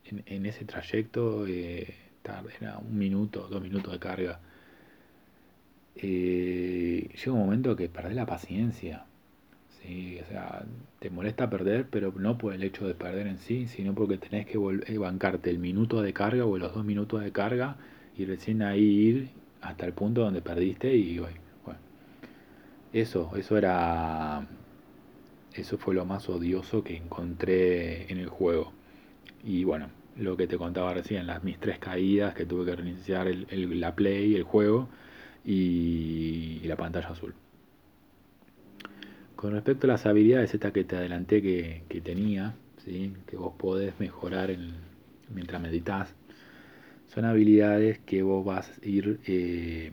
en, 0.04 0.46
ese 0.46 0.66
trayecto 0.66 1.48
eh, 1.48 1.96
era 2.60 2.78
un 2.78 2.98
minuto, 2.98 3.48
dos 3.48 3.62
minutos 3.62 3.94
de 3.94 4.00
carga 4.00 4.42
eh, 5.96 7.10
llega 7.14 7.32
un 7.32 7.40
momento 7.40 7.76
que 7.76 7.90
perdés 7.90 8.16
la 8.16 8.26
paciencia. 8.26 9.06
¿sí? 9.82 10.20
O 10.24 10.28
sea, 10.28 10.66
te 11.00 11.10
molesta 11.10 11.50
perder, 11.50 11.88
pero 11.90 12.14
no 12.18 12.38
por 12.38 12.54
el 12.54 12.64
hecho 12.64 12.88
de 12.88 12.96
perder 12.96 13.28
en 13.28 13.38
sí, 13.38 13.68
sino 13.68 13.94
porque 13.94 14.18
tenés 14.18 14.46
que 14.46 14.58
volver, 14.58 14.98
bancarte 15.00 15.50
el 15.50 15.60
minuto 15.60 16.02
de 16.02 16.14
carga 16.14 16.46
o 16.46 16.58
los 16.58 16.74
dos 16.74 16.86
minutos 16.86 17.24
de 17.24 17.32
carga 17.32 17.78
y 18.18 18.26
recién 18.26 18.62
ahí 18.62 18.82
ir 18.82 19.30
hasta 19.62 19.86
el 19.86 19.94
punto 19.94 20.22
donde 20.22 20.42
perdiste 20.42 20.96
y 20.96 21.20
bueno, 21.20 21.40
eso, 22.94 23.32
eso 23.36 23.58
era, 23.58 24.48
eso 25.54 25.78
fue 25.78 25.94
lo 25.94 26.06
más 26.06 26.30
odioso 26.30 26.84
que 26.84 26.96
encontré 26.96 28.12
en 28.12 28.20
el 28.20 28.30
juego. 28.30 28.72
Y 29.44 29.66
bueno, 29.66 29.90
lo 30.16 30.38
que 30.38 30.48
te 30.48 30.58
contaba 30.58 30.94
recién, 30.94 31.28
las 31.28 31.44
mis 31.44 31.60
tres 31.60 31.78
caídas 31.78 32.34
que 32.36 32.46
tuve 32.46 32.66
que 32.66 32.76
reiniciar 32.78 33.28
el, 33.28 33.80
la 33.82 33.96
play, 33.96 34.36
el 34.36 34.44
juego 34.44 34.88
y, 35.46 36.62
la 36.66 36.76
pantalla 36.76 37.10
azul. 37.10 37.34
Con 39.36 39.54
respecto 39.54 39.86
a 39.86 39.92
las 39.92 40.06
habilidades, 40.06 40.54
esta 40.54 40.74
que 40.74 40.84
te 40.84 40.96
adelanté 40.96 41.42
que, 41.42 42.02
tenía, 42.02 42.56
¿sí? 42.78 43.14
que 43.28 43.38
vos 43.38 43.54
podés 43.58 44.00
mejorar 44.00 44.56
mientras 45.30 45.62
meditas, 45.62 46.16
son 47.08 47.26
habilidades 47.26 48.00
que 48.00 48.24
vos 48.24 48.44
vas 48.44 48.70
a 48.70 48.88
ir 48.88 49.20
eh, 49.28 49.92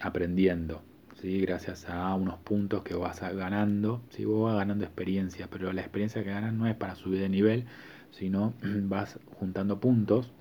aprendiendo, 0.00 0.82
¿sí? 1.20 1.40
gracias 1.40 1.88
a 1.88 2.14
unos 2.14 2.38
puntos 2.38 2.82
que 2.82 2.94
vas 2.94 3.20
ganando. 3.20 4.02
¿sí? 4.10 4.24
Vos 4.24 4.44
vas 4.44 4.56
ganando 4.56 4.84
experiencia, 4.84 5.48
pero 5.50 5.72
la 5.72 5.82
experiencia 5.82 6.24
que 6.24 6.30
ganas 6.30 6.54
no 6.54 6.66
es 6.66 6.74
para 6.76 6.94
subir 6.94 7.20
de 7.20 7.28
nivel, 7.28 7.66
sino 8.12 8.54
vas 8.62 9.18
juntando 9.38 9.78
puntos. 9.78 10.32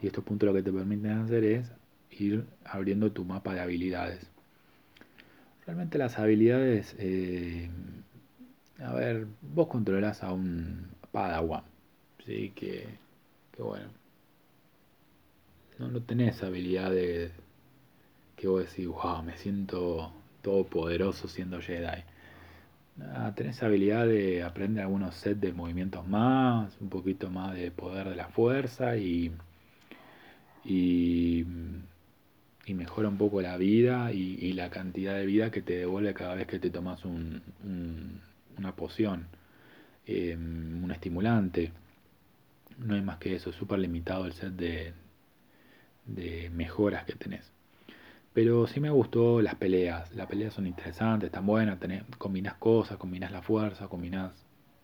Y 0.00 0.06
estos 0.06 0.24
puntos 0.24 0.48
lo 0.48 0.54
que 0.54 0.62
te 0.62 0.72
permiten 0.72 1.12
hacer 1.12 1.44
es 1.44 1.72
ir 2.22 2.44
abriendo 2.64 3.12
tu 3.12 3.24
mapa 3.24 3.54
de 3.54 3.60
habilidades. 3.60 4.30
Realmente 5.66 5.98
las 5.98 6.18
habilidades, 6.18 6.96
eh, 6.98 7.70
a 8.80 8.92
ver, 8.94 9.26
vos 9.42 9.68
controlas 9.68 10.22
a 10.22 10.32
un 10.32 10.88
Padawan, 11.12 11.64
¿sí? 12.24 12.52
Que, 12.54 12.86
que 13.54 13.62
bueno, 13.62 13.88
no, 15.78 15.88
no 15.88 16.02
tenés 16.02 16.42
habilidades 16.42 17.32
que 18.36 18.48
vos 18.48 18.64
decís, 18.66 18.88
wow, 18.88 19.22
me 19.22 19.36
siento 19.36 20.12
todopoderoso 20.42 21.28
siendo 21.28 21.60
Jedi. 21.60 22.02
tenés 23.36 23.62
habilidad 23.62 24.06
de 24.06 24.42
aprender 24.42 24.82
algunos 24.82 25.14
sets 25.14 25.40
de 25.40 25.52
movimientos 25.52 26.06
más, 26.08 26.76
un 26.80 26.88
poquito 26.88 27.30
más 27.30 27.54
de 27.54 27.70
poder 27.70 28.08
de 28.08 28.16
la 28.16 28.28
fuerza 28.28 28.96
y, 28.96 29.32
y 30.64 31.44
y 32.66 32.74
mejora 32.74 33.08
un 33.08 33.18
poco 33.18 33.42
la 33.42 33.56
vida 33.56 34.12
y, 34.12 34.52
la 34.52 34.70
cantidad 34.70 35.14
de 35.16 35.26
vida 35.26 35.50
que 35.50 35.62
te 35.62 35.78
devuelve 35.78 36.14
cada 36.14 36.34
vez 36.34 36.46
que 36.46 36.58
te 36.58 36.70
tomas 36.70 37.04
un, 37.04 37.42
una 38.58 38.76
poción, 38.76 39.26
em, 40.06 40.84
un 40.84 40.90
estimulante. 40.92 41.72
No 42.78 42.94
hay 42.94 43.02
más 43.02 43.18
que 43.18 43.34
eso, 43.36 43.50
es 43.50 43.56
súper 43.56 43.78
limitado 43.78 44.26
el 44.26 44.32
set 44.32 44.52
de, 44.54 44.92
de 46.06 46.50
mejoras 46.50 47.04
que 47.04 47.14
tenés. 47.14 47.52
Pero 48.32 48.66
sí 48.66 48.80
me 48.80 48.90
gustó 48.90 49.42
las 49.42 49.56
peleas. 49.56 50.14
Las 50.14 50.26
peleas 50.26 50.54
son 50.54 50.66
interesantes, 50.66 51.26
están 51.28 51.46
buenas. 51.46 51.78
Tenés, 51.78 52.04
combinas 52.18 52.54
cosas, 52.54 52.96
combinas 52.96 53.30
la 53.30 53.42
fuerza, 53.42 53.88
combinas 53.88 54.32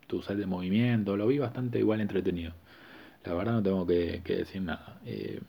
tu 0.06 0.23
set 0.23 0.37
de 0.37 0.47
movimiento. 0.47 1.16
Lo 1.16 1.26
vi 1.26 1.38
bastante 1.38 1.78
igual 1.78 2.00
entretenido. 2.00 2.52
La 3.25 3.35
verdad 3.35 3.54
no 3.54 3.62
tengo 3.62 3.87
que, 3.87 4.23
decir 4.26 4.62
nada. 4.62 5.00
Eh, 5.06 5.40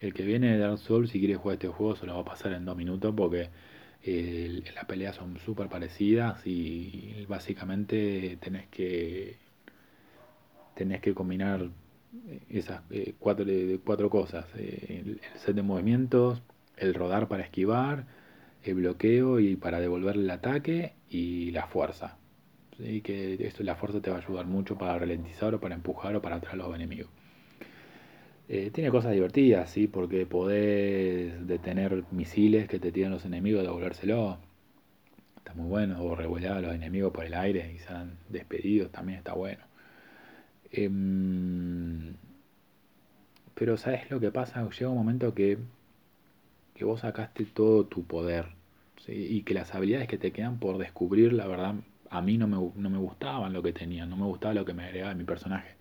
el 0.00 0.14
que 0.14 0.24
viene 0.24 0.52
de 0.52 0.58
Dark 0.58 0.78
Souls, 0.78 1.10
si 1.10 1.18
quiere 1.18 1.36
jugar 1.36 1.54
este 1.54 1.68
juego, 1.68 1.94
se 1.94 2.06
lo 2.06 2.14
va 2.14 2.20
a 2.20 2.24
pasar 2.24 2.52
en 2.52 2.64
dos 2.64 2.76
minutos 2.76 3.14
porque 3.16 3.50
eh, 4.02 4.62
las 4.74 4.84
peleas 4.86 5.16
son 5.16 5.38
súper 5.38 5.68
parecidas 5.68 6.46
y 6.46 7.26
básicamente 7.28 8.38
tenés 8.40 8.66
que 8.68 9.36
tenés 10.74 11.02
que 11.02 11.12
combinar 11.12 11.68
esas 12.48 12.80
eh, 12.90 13.14
cuatro, 13.18 13.44
cuatro 13.84 14.08
cosas 14.08 14.46
eh, 14.56 15.02
el, 15.04 15.20
set 15.38 15.54
de 15.54 15.62
movimientos 15.62 16.40
el 16.78 16.94
rodar 16.94 17.28
para 17.28 17.42
esquivar 17.42 18.06
el 18.64 18.76
bloqueo 18.76 19.38
y 19.38 19.56
para 19.56 19.80
devolver 19.80 20.16
el 20.16 20.30
ataque 20.30 20.94
y 21.10 21.50
la 21.50 21.66
fuerza 21.66 22.16
¿sí? 22.78 23.02
que 23.02 23.34
esto 23.46 23.62
la 23.64 23.76
fuerza 23.76 24.00
te 24.00 24.10
va 24.10 24.16
a 24.16 24.20
ayudar 24.20 24.46
mucho 24.46 24.78
para 24.78 24.98
ralentizar 24.98 25.54
o 25.54 25.60
para 25.60 25.74
empujar 25.74 26.16
o 26.16 26.22
para 26.22 26.36
atraer 26.36 26.54
a 26.54 26.64
los 26.64 26.74
enemigos 26.74 27.10
Eh, 28.52 28.72
tiene 28.72 28.90
cosas 28.90 29.12
divertidas, 29.12 29.70
sí, 29.70 29.86
porque 29.86 30.26
podés 30.26 31.46
detener 31.46 32.02
misiles 32.10 32.66
que 32.66 32.80
te 32.80 32.90
tiran 32.90 33.12
los 33.12 33.24
enemigos, 33.24 33.62
devolvérselo. 33.62 34.38
Está 35.36 35.54
muy 35.54 35.68
bueno. 35.68 36.02
O 36.02 36.16
revolear 36.16 36.56
a 36.56 36.60
los 36.60 36.74
enemigos 36.74 37.12
por 37.12 37.24
el 37.24 37.34
aire 37.34 37.72
y 37.72 37.78
sean 37.78 38.18
despedidos, 38.28 38.90
también 38.90 39.18
está 39.18 39.34
bueno. 39.34 39.62
Em, 40.72 42.14
pero 43.54 43.76
¿sabes 43.76 44.10
lo 44.10 44.18
que 44.18 44.32
pasa? 44.32 44.68
Llega 44.68 44.90
un 44.90 44.96
momento 44.98 45.32
que, 45.32 45.56
que 46.74 46.84
vos 46.84 47.00
sacaste 47.00 47.44
todo 47.44 47.86
tu 47.86 48.04
poder. 48.04 48.46
Y 49.06 49.42
que 49.42 49.54
las 49.54 49.74
habilidades 49.74 50.08
que 50.08 50.18
te 50.18 50.32
quedan 50.32 50.58
por 50.58 50.78
descubrir, 50.78 51.32
la 51.32 51.46
verdad, 51.46 51.74
a 52.10 52.20
mí 52.20 52.36
no 52.36 52.48
me, 52.48 52.56
no 52.56 52.90
me 52.90 52.98
gustaban 52.98 53.52
lo 53.52 53.62
que 53.62 53.72
tenía, 53.72 54.06
no 54.06 54.16
me 54.16 54.26
gustaba 54.26 54.54
lo 54.54 54.64
que 54.64 54.74
me 54.74 54.84
agregaba 54.84 55.14
mi 55.14 55.24
personaje. 55.24 55.76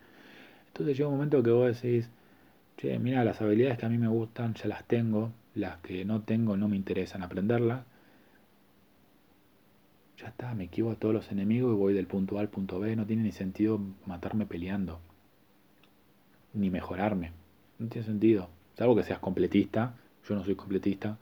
Entonces 0.68 0.98
llega 0.98 1.10
un 1.10 1.16
momento 1.16 1.44
que 1.44 1.52
vos 1.52 1.82
decís, 1.82 2.10
che, 2.80 2.98
mira, 2.98 3.26
las 3.26 3.42
habilidades 3.42 3.78
que 3.78 3.86
a 3.86 3.90
mí 3.90 3.98
me 3.98 4.08
gustan 4.08 4.54
ya 4.54 4.70
las 4.70 4.86
tengo, 4.86 5.34
las 5.54 5.80
que 5.80 6.06
no 6.06 6.22
tengo 6.22 6.56
no 6.56 6.70
me 6.70 6.78
interesan 6.78 7.24
aprenderlas. 7.24 7.84
Ya 10.18 10.30
está, 10.30 10.54
me 10.54 10.66
equivoco 10.66 10.94
a 10.94 10.96
todos 10.96 11.14
los 11.14 11.32
enemigos 11.32 11.74
y 11.74 11.78
voy 11.78 11.94
del 11.94 12.08
punto 12.08 12.38
A 12.38 12.42
al 12.42 12.48
punto 12.48 12.80
B, 12.80 12.96
no 12.96 13.06
tiene 13.06 13.24
ni 13.24 13.34
sentido 13.34 13.82
matarme 14.06 14.46
peleando, 14.46 15.00
ni 16.54 16.70
mejorarme, 16.70 17.34
no 17.80 17.88
tiene 17.88 18.08
sentido. 18.08 18.48
Salvo 18.78 18.96
que 18.96 19.04
seas 19.04 19.20
completista, 19.20 19.96
yo 20.28 20.36
no 20.36 20.46
soy 20.46 20.56
completista. 20.56 21.18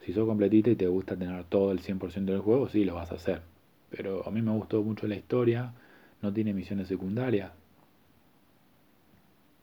Si 0.00 0.12
sos 0.12 0.26
completista 0.26 0.70
y 0.70 0.76
te 0.76 0.88
gusta 0.88 1.16
tener 1.16 1.44
todo 1.44 1.70
el 1.70 1.78
100% 1.78 2.32
del 2.32 2.40
juego, 2.40 2.68
sí, 2.68 2.84
lo 2.84 2.96
vas 2.96 3.12
a 3.12 3.14
hacer. 3.14 3.42
Pero 3.90 4.26
a 4.26 4.32
mí 4.32 4.42
me 4.42 4.50
gustó 4.50 4.82
mucho 4.82 5.06
la 5.06 5.14
historia, 5.14 5.74
no 6.22 6.32
tiene 6.32 6.52
misiones 6.54 6.88
secundarias, 6.88 7.52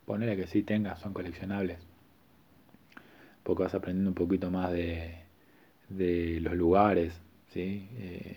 Ponele 0.10 0.36
que 0.36 0.48
sí 0.48 0.64
tengas, 0.64 0.98
son 0.98 1.14
coleccionables. 1.14 1.78
Porque 3.44 3.62
vas 3.62 3.76
aprendiendo 3.76 4.10
un 4.10 4.16
poquito 4.16 4.50
más 4.50 4.72
de, 4.72 5.20
de 5.88 6.40
los 6.42 6.56
lugares, 6.56 7.14
¿sí? 7.50 7.88
Eh, 8.00 8.36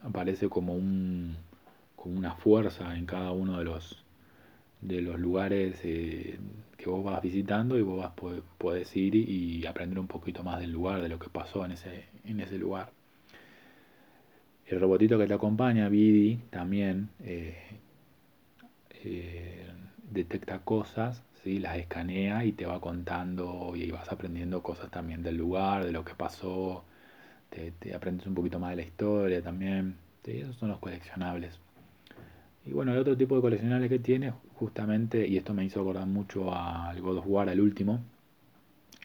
aparece 0.00 0.48
como, 0.48 0.72
un, 0.74 1.36
como 1.94 2.16
una 2.16 2.36
fuerza 2.36 2.96
en 2.96 3.04
cada 3.04 3.32
uno 3.32 3.58
de 3.58 3.64
los, 3.64 4.02
de 4.80 5.02
los 5.02 5.20
lugares 5.20 5.78
eh, 5.84 6.38
que 6.78 6.88
vos 6.88 7.04
vas 7.04 7.20
visitando 7.20 7.76
y 7.76 7.82
vos 7.82 7.98
vas, 7.98 8.12
podés 8.56 8.96
ir 8.96 9.14
y 9.14 9.66
aprender 9.66 9.98
un 9.98 10.06
poquito 10.06 10.42
más 10.42 10.58
del 10.58 10.72
lugar, 10.72 11.02
de 11.02 11.10
lo 11.10 11.18
que 11.18 11.28
pasó 11.28 11.66
en 11.66 11.72
ese, 11.72 12.06
en 12.24 12.40
ese 12.40 12.56
lugar. 12.56 12.92
El 14.64 14.80
robotito 14.80 15.18
que 15.18 15.26
te 15.26 15.34
acompaña, 15.34 15.90
Bidi, 15.90 16.40
también 16.48 17.10
eh, 17.22 17.58
detecta 20.10 20.60
cosas, 20.60 21.22
¿sí? 21.42 21.58
las 21.58 21.76
escanea 21.76 22.44
y 22.44 22.52
te 22.52 22.66
va 22.66 22.80
contando 22.80 23.72
y 23.74 23.90
vas 23.90 24.10
aprendiendo 24.10 24.62
cosas 24.62 24.90
también 24.90 25.22
del 25.22 25.36
lugar, 25.36 25.84
de 25.84 25.92
lo 25.92 26.04
que 26.04 26.14
pasó, 26.14 26.84
te, 27.50 27.94
aprendes 27.94 28.26
un 28.26 28.34
poquito 28.34 28.58
más 28.58 28.70
de 28.70 28.76
la 28.76 28.82
historia 28.82 29.42
también. 29.42 29.96
Esos 30.24 30.56
son 30.56 30.68
los 30.68 30.78
coleccionables. 30.78 31.58
Y 32.64 32.72
bueno, 32.72 32.92
el 32.92 32.98
otro 32.98 33.16
tipo 33.16 33.34
de 33.36 33.40
coleccionables 33.40 33.88
que 33.88 33.98
tiene, 33.98 34.32
justamente, 34.54 35.26
y 35.26 35.36
esto 35.36 35.54
me 35.54 35.64
hizo 35.64 35.80
acordar 35.80 36.06
mucho 36.06 36.54
al 36.54 37.00
God 37.00 37.18
of 37.18 37.24
War, 37.26 37.48
al 37.48 37.60
último, 37.60 38.00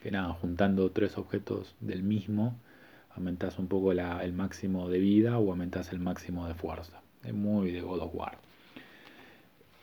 que 0.02 0.10
nada, 0.10 0.32
juntando 0.34 0.90
tres 0.92 1.16
objetos 1.18 1.74
del 1.80 2.02
mismo, 2.02 2.54
aumentas 3.14 3.58
un 3.58 3.66
poco 3.66 3.92
el 3.92 4.32
máximo 4.34 4.88
de 4.88 4.98
vida 4.98 5.38
o 5.38 5.50
aumentas 5.50 5.92
el 5.92 5.98
máximo 5.98 6.46
de 6.46 6.54
fuerza. 6.54 7.00
Es 7.24 7.34
muy 7.34 7.72
de 7.72 7.80
God 7.80 8.00
of 8.00 8.14
War. 8.14 8.38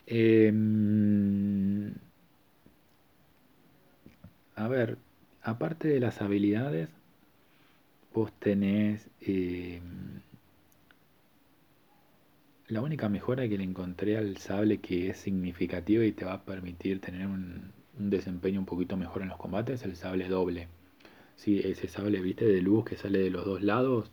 Em, 0.06 1.94
a 4.56 4.68
ver, 4.68 4.98
aparte 5.42 5.88
de 5.88 6.00
las 6.00 6.20
habilidades, 6.20 6.88
vos 8.12 8.32
tenés... 8.38 9.08
Em, 9.20 10.20
la 12.68 12.80
única 12.80 13.08
mejora 13.08 13.48
que 13.48 13.58
le 13.58 13.64
encontré 13.64 14.16
al 14.16 14.38
sable 14.38 14.78
que 14.78 15.10
es 15.10 15.18
significativa 15.18 16.04
y 16.04 16.12
te 16.12 16.24
va 16.24 16.34
a 16.34 16.44
permitir 16.44 17.00
tener 17.00 17.26
un, 17.26 17.72
desempeño 17.98 18.60
un 18.60 18.66
poquito 18.66 18.96
mejor 18.96 19.22
en 19.22 19.28
los 19.28 19.38
combates 19.38 19.80
es 19.80 19.86
el 19.86 19.96
sable 19.96 20.28
doble. 20.28 20.68
Sí, 21.36 21.60
ese 21.64 21.88
sable, 21.88 22.20
viste, 22.20 22.46
de 22.46 22.62
luz 22.62 22.84
que 22.84 22.96
sale 22.96 23.18
de 23.18 23.30
los 23.30 23.44
dos 23.44 23.62
lados, 23.62 24.10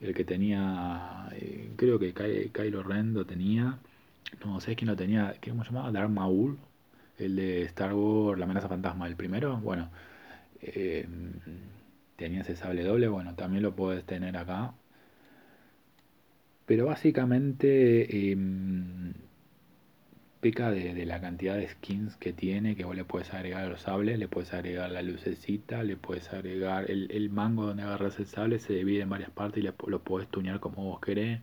el 0.00 0.14
que 0.14 0.24
tenía, 0.24 1.28
eh, 1.32 1.70
creo 1.76 1.98
que 1.98 2.12
Kylo 2.52 2.82
Ren 2.82 3.14
lo 3.14 3.24
tenía, 3.26 3.78
no, 4.44 4.60
sé 4.60 4.76
quién 4.76 4.88
lo 4.88 4.96
tenía? 4.96 5.34
¿Cómo 5.46 5.64
se 5.64 5.70
llamaba? 5.70 5.92
Darth 5.92 6.10
Maul, 6.10 6.58
el 7.18 7.36
de 7.36 7.62
Star 7.62 7.94
Wars, 7.94 8.38
la 8.38 8.44
amenaza 8.44 8.68
fantasma, 8.68 9.06
el 9.06 9.16
primero. 9.16 9.58
Bueno, 9.58 9.90
eh, 10.60 11.06
tenía 12.16 12.42
ese 12.42 12.56
sable 12.56 12.84
doble, 12.84 13.08
bueno, 13.08 13.34
también 13.34 13.62
lo 13.62 13.74
puedes 13.74 14.04
tener 14.04 14.36
acá. 14.36 14.74
Pero 16.66 16.86
básicamente 16.86 18.30
em, 18.32 19.12
peca 20.40 20.70
de, 20.70 21.04
la 21.06 21.20
cantidad 21.20 21.56
de 21.56 21.68
skins 21.68 22.16
que 22.16 22.32
tiene, 22.32 22.76
que 22.76 22.84
vos 22.84 22.96
le 22.96 23.04
puedes 23.04 23.32
agregar 23.34 23.68
los 23.68 23.82
sables, 23.82 24.18
le 24.18 24.28
puedes 24.28 24.52
agregar 24.54 24.90
la 24.90 25.02
lucecita, 25.02 25.82
le 25.82 25.96
puedes 25.96 26.32
agregar 26.32 26.90
el, 26.90 27.30
mango 27.30 27.66
donde 27.66 27.82
agarras 27.82 28.18
el 28.18 28.26
sable, 28.26 28.58
se 28.58 28.74
divide 28.74 29.02
en 29.02 29.10
varias 29.10 29.30
partes 29.30 29.62
y 29.62 29.68
lo 29.90 30.02
puedes 30.02 30.28
tuñar 30.28 30.60
como 30.60 30.84
vos 30.84 31.00
querés 31.00 31.40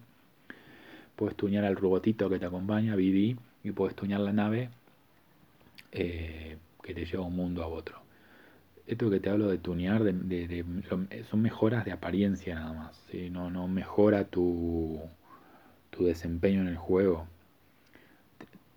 puedes 1.19 1.35
tuñar 1.35 1.65
al 1.65 1.75
robotito 1.75 2.29
que 2.29 2.39
te 2.39 2.45
acompaña, 2.45 2.95
BD, 2.95 3.35
y 3.61 3.71
puedes 3.75 3.93
tuñar 3.93 4.21
la 4.21 4.31
nave 4.31 4.69
eh, 5.91 6.55
que 6.81 6.93
te 6.93 7.05
lleva 7.05 7.25
un 7.25 7.35
mundo 7.35 7.61
a 7.61 7.67
otro. 7.67 7.99
Esto 8.87 9.09
que 9.09 9.19
te 9.19 9.29
hablo 9.29 9.49
de 9.49 9.57
tunear 9.57 10.01
son 11.29 11.41
mejoras 11.41 11.83
de 11.83 11.91
apariencia 11.91 12.55
nada 12.55 12.71
más, 12.71 13.03
no, 13.31 13.51
no 13.51 13.67
mejora 13.67 14.23
tu, 14.23 15.01
desempeño 15.99 16.61
en 16.61 16.67
el 16.67 16.77
juego. 16.77 17.27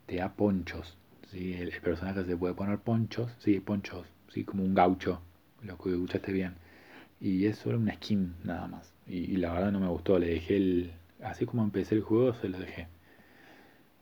Te, 0.07 0.17
da 0.17 0.33
ponchos, 0.35 0.97
el, 1.33 1.71
personaje 1.81 2.25
se 2.25 2.37
puede 2.37 2.55
poner 2.55 2.79
ponchos, 2.79 3.31
sí, 3.39 3.61
ponchos, 3.61 4.05
sí, 4.31 4.43
como 4.43 4.65
un 4.65 4.75
gaucho, 4.75 5.21
lo 5.63 5.79
que 5.79 5.91
escuchaste 5.91 6.33
bien. 6.33 6.55
Y 7.21 7.47
es 7.47 7.59
solo 7.59 7.79
una 7.79 7.95
skin 7.95 8.35
nada 8.43 8.67
más. 8.67 8.93
y 9.07 9.37
la 9.37 9.53
verdad 9.53 9.71
no 9.71 9.79
me 9.79 9.87
gustó, 9.87 10.19
le 10.19 10.27
dejé 10.27 10.57
el, 10.57 10.93
así 11.23 11.47
como 11.47 11.63
empecé 11.63 11.95
el 11.95 12.03
juego, 12.03 12.35
se 12.35 12.49
lo 12.49 12.59
dejé. 12.59 12.89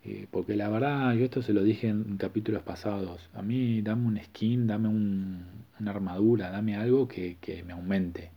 Eh, 0.05 0.27
porque 0.31 0.57
la 0.57 0.69
verdad, 0.69 1.13
yo 1.15 1.25
esto 1.25 1.43
se 1.43 1.53
lo 1.53 1.63
dije 1.63 1.89
en 1.89 2.17
capítulos 2.17 2.63
pasados. 2.63 3.29
A 3.35 3.43
mí 3.43 3.83
dame 3.83 4.07
un 4.07 4.21
skin, 4.23 4.67
dame 4.67 4.89
una 4.89 5.91
armadura, 5.91 6.51
dame 6.51 6.77
algo 6.77 7.07
que, 7.09 7.37
me 7.67 7.73
aumente. 7.73 8.31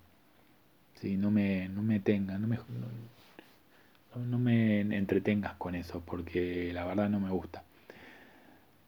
¿Sí? 0.95 1.17
No, 1.17 1.31
me, 1.31 1.69
no 1.69 1.81
me 1.81 1.99
tenga, 1.99 2.37
no 2.37 2.47
me, 2.47 2.57
no, 4.15 4.39
me 4.39 4.81
entretengas 4.81 5.55
con 5.55 5.75
eso, 5.75 6.01
porque 6.05 6.71
la 6.73 6.85
verdad 6.85 7.09
no 7.09 7.19
me 7.19 7.29
gusta. 7.31 7.63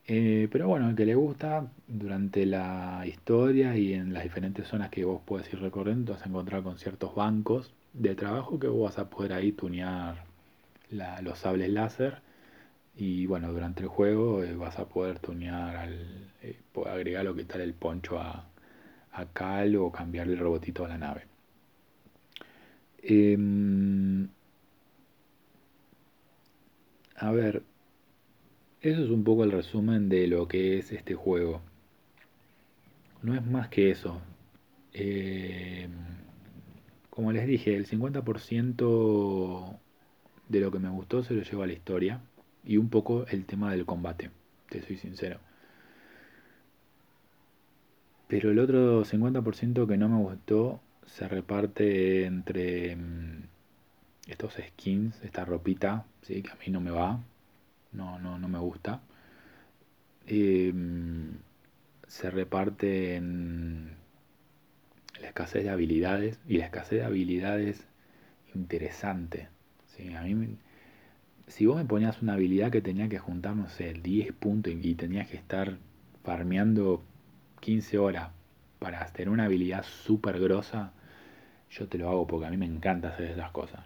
Eh, 0.07 0.47
pero 0.51 0.67
bueno, 0.67 0.89
el 0.89 0.95
que 0.95 1.05
le 1.05 1.15
gusta, 1.15 1.67
durante 1.87 2.45
la 2.45 3.03
historia 3.07 3.75
y 3.77 3.93
en 3.93 4.13
las 4.13 4.23
diferentes 4.23 4.67
zonas 4.67 4.89
que 4.89 5.03
vos 5.03 5.21
puedes 5.25 5.51
ir 5.51 5.59
recorriendo, 5.59 6.13
vas 6.13 6.23
a 6.23 6.29
encontrar 6.29 6.63
con 6.63 6.77
ciertos 6.77 7.15
bancos 7.15 7.73
de 7.95 8.15
trabajo 8.15 8.59
que 8.59 8.67
vos 8.67 8.83
vas 8.83 8.99
a 8.99 9.09
poder 9.09 9.33
ahí 9.33 9.51
tunear 9.51 10.25
los 11.21 11.39
sables 11.39 11.69
láser 11.69 12.21
y 12.95 13.25
bueno, 13.25 13.51
durante 13.51 13.83
el 13.83 13.89
juego 13.89 14.43
eh, 14.43 14.55
vas 14.55 14.79
a 14.79 14.87
poder 14.87 15.19
tunear, 15.19 15.75
al, 15.75 16.31
eh, 16.41 16.59
agregar 16.85 17.25
lo 17.25 17.35
que 17.35 17.43
tal 17.45 17.61
el 17.61 17.73
poncho 17.73 18.19
a, 18.19 18.47
a 19.11 19.25
Cal 19.33 19.75
o 19.77 19.91
cambiarle 19.91 20.33
el 20.33 20.39
robotito 20.39 20.85
a 20.85 20.89
la 20.89 20.97
nave. 20.97 21.23
Em, 23.01 24.27
a 27.17 27.31
ver, 27.31 27.63
eso 28.81 29.03
es 29.03 29.09
un 29.09 29.23
poco 29.23 29.43
el 29.43 29.51
resumen 29.51 30.09
de 30.09 30.27
lo 30.27 30.47
que 30.47 30.77
es 30.79 30.91
este 30.91 31.13
juego. 31.15 31.61
No 33.23 33.35
es 33.35 33.45
más 33.45 33.67
que 33.69 33.91
eso. 33.91 34.21
Eh, 34.93 35.89
como 37.15 37.31
les 37.31 37.47
dije, 37.47 37.75
el 37.75 37.87
50% 37.87 39.79
de 40.49 40.59
lo 40.59 40.71
que 40.71 40.79
me 40.79 40.89
gustó 40.89 41.23
se 41.23 41.33
lo 41.33 41.41
llevo 41.43 41.63
a 41.63 41.67
la 41.67 41.73
historia 41.73 42.21
y 42.65 42.77
un 42.77 42.89
poco 42.89 43.25
el 43.27 43.45
tema 43.45 43.71
del 43.71 43.85
combate, 43.85 44.31
te 44.69 44.81
soy 44.81 44.97
sincero. 44.97 45.39
Pero 48.27 48.51
el 48.51 48.59
otro 48.59 49.05
50% 49.05 49.87
que 49.87 49.97
no 49.97 50.09
me 50.09 50.17
gustó 50.17 50.81
se 51.05 51.27
reparte 51.27 52.25
entre 52.25 52.95
mm, 52.95 53.43
estos 54.27 54.55
skins, 54.55 55.21
esta 55.23 55.45
ropita, 55.45 56.05
¿sí? 56.21 56.41
que 56.41 56.51
a 56.51 56.55
mí 56.55 56.71
no 56.71 56.81
me 56.81 56.91
va, 56.91 57.23
no, 57.93 58.19
no, 58.19 58.37
no 58.39 58.47
me 58.49 58.59
gusta. 58.59 59.01
Em, 60.27 61.37
se 62.07 62.29
reparte 62.31 63.15
en 63.15 63.95
la 65.21 65.27
escasez 65.27 65.63
de 65.63 65.69
habilidades 65.69 66.39
y 66.47 66.57
la 66.57 66.65
escasez 66.65 66.99
de 66.99 67.05
habilidades 67.05 67.87
interesante. 68.55 69.49
¿sí? 69.87 70.13
A 70.13 70.21
mí, 70.21 70.57
si 71.47 71.65
vos 71.65 71.77
me 71.77 71.85
ponías 71.85 72.21
una 72.21 72.33
habilidad 72.33 72.71
que 72.71 72.81
tenía 72.81 73.09
que 73.09 73.19
juntar, 73.19 73.55
no 73.55 73.69
sé, 73.69 73.93
10 73.93 74.33
puntos 74.33 74.73
y, 74.73 74.95
tenías 74.95 75.27
que 75.27 75.37
estar 75.37 75.77
farmeando 76.23 77.03
15 77.61 77.97
horas 77.97 78.29
para 78.79 79.05
tener 79.07 79.29
una 79.29 79.45
habilidad 79.45 79.83
súper 79.83 80.39
grosa, 80.39 80.93
yo 81.69 81.87
te 81.87 81.97
lo 81.97 82.09
hago 82.09 82.27
porque 82.27 82.47
a 82.47 82.49
mí 82.49 82.57
me 82.57 82.65
encanta 82.65 83.09
hacer 83.09 83.31
esas 83.31 83.51
cosas. 83.51 83.81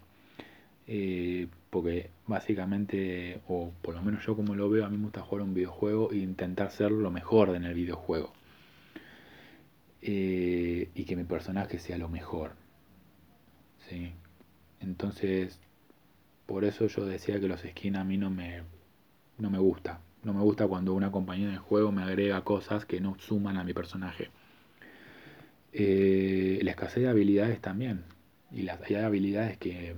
Eh, 0.87 1.47
porque 1.69 2.09
básicamente, 2.25 3.41
o 3.47 3.71
por 3.81 3.93
lo 3.93 4.01
menos 4.01 4.25
yo 4.25 4.35
como 4.35 4.55
lo 4.55 4.69
veo, 4.69 4.85
a 4.85 4.89
mí 4.89 4.97
me 4.97 5.03
gusta 5.03 5.21
jugar 5.21 5.43
un 5.43 5.53
videojuego 5.53 6.11
e 6.11 6.17
intentar 6.17 6.71
ser 6.71 6.91
lo 6.91 7.11
mejor 7.11 7.55
en 7.55 7.63
el 7.63 7.73
videojuego. 7.75 8.33
Eh, 10.01 10.89
y 10.95 11.03
que 11.05 11.15
mi 11.15 11.23
personaje 11.23 11.79
sea 11.79 11.97
lo 11.97 12.09
mejor. 12.09 12.53
¿sí? 13.89 14.13
Entonces, 14.79 15.59
por 16.45 16.65
eso 16.65 16.87
yo 16.87 17.05
decía 17.05 17.39
que 17.39 17.47
los 17.47 17.61
skins 17.61 17.97
a 17.97 18.03
mí 18.03 18.17
no 18.17 18.29
me, 18.29 18.63
no 19.37 19.49
me 19.49 19.59
gusta. 19.59 20.01
No 20.23 20.33
me 20.33 20.41
gusta 20.41 20.67
cuando 20.67 20.93
una 20.93 21.11
compañía 21.11 21.49
de 21.49 21.57
juego 21.57 21.91
me 21.91 22.03
agrega 22.03 22.43
cosas 22.43 22.85
que 22.85 22.99
no 23.01 23.17
suman 23.19 23.57
a 23.57 23.63
mi 23.63 23.73
personaje. 23.73 24.29
Eh, 25.73 26.59
la 26.63 26.71
escasez 26.71 27.03
de 27.03 27.09
habilidades 27.09 27.61
también. 27.61 28.03
Y 28.51 28.63
las 28.63 28.81
hay 28.81 28.95
habilidades 28.95 29.57
que 29.57 29.95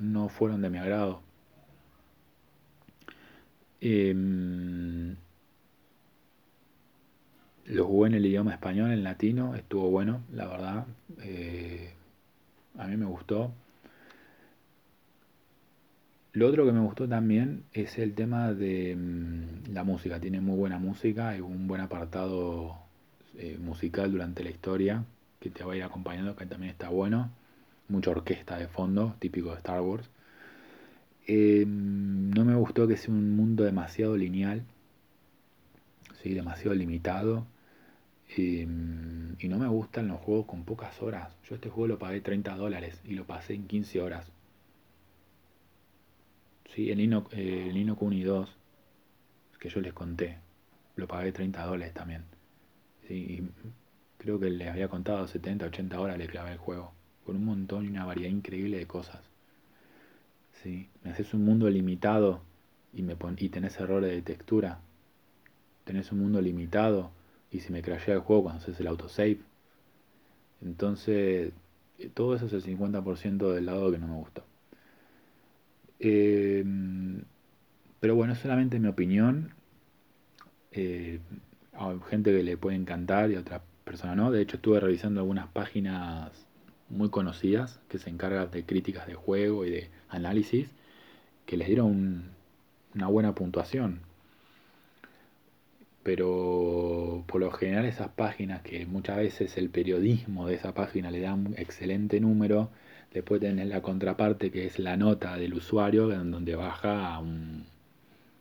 no 0.00 0.28
fueron 0.28 0.62
de 0.62 0.70
mi 0.70 0.78
agrado. 0.78 1.22
Em, 3.80 5.16
lo 7.68 7.86
jugué 7.86 8.08
en 8.08 8.14
el 8.14 8.26
idioma 8.26 8.52
español, 8.52 8.90
en 8.92 9.04
latino, 9.04 9.54
estuvo 9.54 9.90
bueno, 9.90 10.22
la 10.32 10.46
verdad. 10.46 10.86
Eh, 11.22 11.92
a 12.78 12.86
mí 12.86 12.96
me 12.96 13.06
gustó. 13.06 13.52
Lo 16.32 16.48
otro 16.48 16.64
que 16.64 16.72
me 16.72 16.80
gustó 16.80 17.08
también 17.08 17.64
es 17.72 17.98
el 17.98 18.14
tema 18.14 18.52
de 18.52 18.96
mm, 18.96 19.72
la 19.72 19.84
música. 19.84 20.20
Tiene 20.20 20.40
muy 20.40 20.56
buena 20.56 20.78
música 20.78 21.36
y 21.36 21.40
un 21.40 21.66
buen 21.66 21.80
apartado 21.80 22.76
eh, 23.36 23.58
musical 23.60 24.12
durante 24.12 24.44
la 24.44 24.50
historia 24.50 25.04
que 25.40 25.50
te 25.50 25.64
va 25.64 25.74
a 25.74 25.76
ir 25.76 25.82
acompañando, 25.82 26.36
que 26.36 26.46
también 26.46 26.72
está 26.72 26.88
bueno 26.88 27.30
mucha 27.88 28.10
orquesta 28.10 28.58
de 28.58 28.68
fondo, 28.68 29.14
típico 29.18 29.50
de 29.50 29.56
Star 29.56 29.80
Wars. 29.80 30.08
Eh, 31.26 31.64
no 31.66 32.44
me 32.44 32.54
gustó 32.54 32.86
que 32.86 32.96
sea 32.96 33.12
un 33.12 33.36
mundo 33.36 33.64
demasiado 33.64 34.16
lineal, 34.16 34.62
¿sí? 36.22 36.34
demasiado 36.34 36.74
limitado. 36.74 37.46
Eh, 38.36 38.66
y 39.40 39.48
no 39.48 39.58
me 39.58 39.68
gustan 39.68 40.08
los 40.08 40.20
juegos 40.20 40.46
con 40.46 40.64
pocas 40.64 41.00
horas. 41.02 41.36
Yo 41.44 41.54
este 41.54 41.70
juego 41.70 41.88
lo 41.88 41.98
pagué 41.98 42.20
30 42.20 42.56
dólares 42.56 43.00
y 43.04 43.14
lo 43.14 43.24
pasé 43.24 43.54
en 43.54 43.66
15 43.66 44.00
horas. 44.00 44.30
Sí, 46.74 46.90
el 46.90 46.98
Nino, 46.98 47.26
eh, 47.32 47.66
el 47.68 47.74
Nino 47.74 47.96
Kuni 47.96 48.22
2, 48.22 48.56
que 49.58 49.68
yo 49.68 49.80
les 49.80 49.92
conté, 49.92 50.38
lo 50.96 51.06
pagué 51.08 51.32
30 51.32 51.64
dólares 51.64 51.94
también. 51.94 52.24
Sí, 53.06 53.42
creo 54.18 54.38
que 54.38 54.50
les 54.50 54.68
había 54.68 54.88
contado 54.88 55.26
70, 55.26 55.66
80 55.66 56.00
horas 56.00 56.18
le 56.18 56.26
clavé 56.26 56.52
el 56.52 56.58
juego 56.58 56.92
con 57.24 57.36
un 57.36 57.44
montón 57.44 57.84
y 57.84 57.88
una 57.88 58.04
variedad 58.04 58.30
increíble 58.30 58.78
de 58.78 58.86
cosas. 58.86 59.20
¿Sí? 60.62 60.88
Me 61.02 61.10
haces 61.10 61.34
un 61.34 61.44
mundo 61.44 61.68
limitado 61.70 62.42
y, 62.92 63.02
me 63.02 63.16
pon 63.16 63.36
y 63.38 63.48
tenés 63.48 63.78
errores 63.78 64.10
de 64.10 64.22
textura. 64.22 64.80
Tenés 65.84 66.10
un 66.10 66.20
mundo 66.20 66.40
limitado 66.40 67.10
y 67.50 67.60
si 67.60 67.72
me 67.72 67.82
crashea 67.82 68.14
el 68.14 68.20
juego 68.20 68.44
cuando 68.44 68.62
haces 68.62 68.78
el 68.80 68.86
autosave. 68.86 69.38
Entonces, 70.62 71.52
todo 72.14 72.34
eso 72.34 72.46
es 72.46 72.52
el 72.52 72.62
50% 72.62 73.52
del 73.52 73.66
lado 73.66 73.90
que 73.90 73.98
no 73.98 74.08
me 74.08 74.16
gusta. 74.16 74.42
Em, 76.00 77.22
pero 78.00 78.14
bueno, 78.14 78.32
es 78.32 78.38
solamente 78.38 78.78
mi 78.78 78.88
opinión. 78.88 79.54
Eh, 80.72 81.20
hay 81.72 81.98
gente 82.10 82.32
que 82.32 82.42
le 82.42 82.56
puede 82.56 82.76
encantar 82.76 83.30
y 83.30 83.36
a 83.36 83.40
otra 83.40 83.62
persona 83.84 84.14
no. 84.14 84.30
De 84.30 84.42
hecho, 84.42 84.56
estuve 84.56 84.80
revisando 84.80 85.20
algunas 85.20 85.48
páginas 85.48 86.30
muy 86.88 87.10
conocidas 87.10 87.80
que 87.88 87.98
se 87.98 88.10
encargan 88.10 88.50
de 88.50 88.64
críticas 88.64 89.06
de 89.06 89.14
juego 89.14 89.64
y 89.64 89.70
de 89.70 89.90
análisis 90.08 90.68
que 91.46 91.56
les 91.56 91.68
dieron 91.68 92.24
una 92.94 93.06
buena 93.08 93.34
puntuación. 93.34 94.00
Pero 96.08 97.22
por 97.26 97.38
lo 97.42 97.50
general 97.50 97.84
esas 97.84 98.08
páginas 98.08 98.62
que 98.62 98.86
muchas 98.86 99.18
veces 99.18 99.58
el 99.58 99.68
periodismo 99.68 100.46
de 100.46 100.54
esa 100.54 100.72
página 100.72 101.10
le 101.10 101.20
da 101.20 101.34
un 101.34 101.54
excelente 101.58 102.18
número, 102.18 102.70
después 103.12 103.42
tenés 103.42 103.66
la 103.68 103.82
contraparte 103.82 104.50
que 104.50 104.64
es 104.64 104.78
la 104.78 104.96
nota 104.96 105.36
del 105.36 105.52
usuario 105.52 106.10
en 106.10 106.30
donde 106.30 106.56
baja 106.56 107.12
a 107.14 107.18
un 107.18 107.66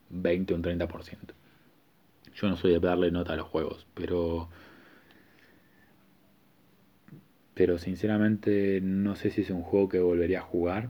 20 0.09 0.53
o 0.53 0.55
un 0.55 0.63
30%. 0.63 1.33
Yo 2.35 2.47
no 2.47 2.55
soy 2.55 2.71
de 2.71 2.79
darle 2.79 3.11
nota 3.11 3.33
a 3.33 3.35
los 3.35 3.47
juegos, 3.47 3.85
pero 3.93 4.47
pero 7.53 7.77
sinceramente 7.79 8.79
no 8.81 9.17
sé 9.17 9.29
si 9.29 9.41
es 9.41 9.49
un 9.49 9.63
juego 9.63 9.89
que 9.89 9.99
volvería 9.99 10.39
a 10.39 10.43
jugar 10.43 10.89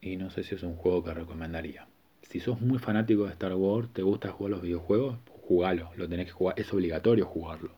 y 0.00 0.16
no 0.16 0.30
sé 0.30 0.44
si 0.44 0.54
es 0.54 0.62
un 0.62 0.76
juego 0.76 1.02
que 1.02 1.12
recomendaría. 1.12 1.88
Si 2.22 2.40
sos 2.40 2.60
muy 2.60 2.78
fanático 2.78 3.24
de 3.24 3.32
Star 3.32 3.54
Wars, 3.54 3.88
te 3.92 4.02
gusta 4.02 4.30
jugar 4.30 4.52
los 4.52 4.62
videojuegos, 4.62 5.18
jugalo, 5.42 5.90
lo 5.96 6.08
tenés 6.08 6.26
que 6.26 6.32
jugar, 6.32 6.58
es 6.58 6.72
obligatorio 6.72 7.26
jugarlo, 7.26 7.72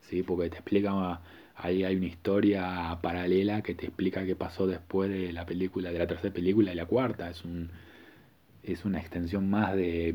¿sí? 0.00 0.22
porque 0.22 0.50
te 0.50 0.56
explica, 0.56 1.20
ahí 1.56 1.84
hay 1.84 1.96
una 1.96 2.06
historia 2.06 2.98
paralela 3.02 3.62
que 3.62 3.74
te 3.74 3.86
explica 3.86 4.24
qué 4.26 4.36
pasó 4.36 4.66
después 4.66 5.10
de 5.10 5.32
la 5.32 5.46
película, 5.46 5.90
de 5.92 5.98
la 5.98 6.06
tercera 6.06 6.34
película 6.34 6.72
y 6.72 6.76
la 6.76 6.86
cuarta, 6.86 7.30
es 7.30 7.44
un 7.44 7.70
es 8.62 8.84
una 8.84 8.98
extensión 8.98 9.50
más 9.50 9.74
de, 9.74 10.14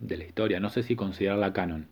de 0.00 0.16
la 0.16 0.24
historia, 0.24 0.60
no 0.60 0.70
sé 0.70 0.82
si 0.82 0.96
considerarla 0.96 1.52
canon, 1.52 1.88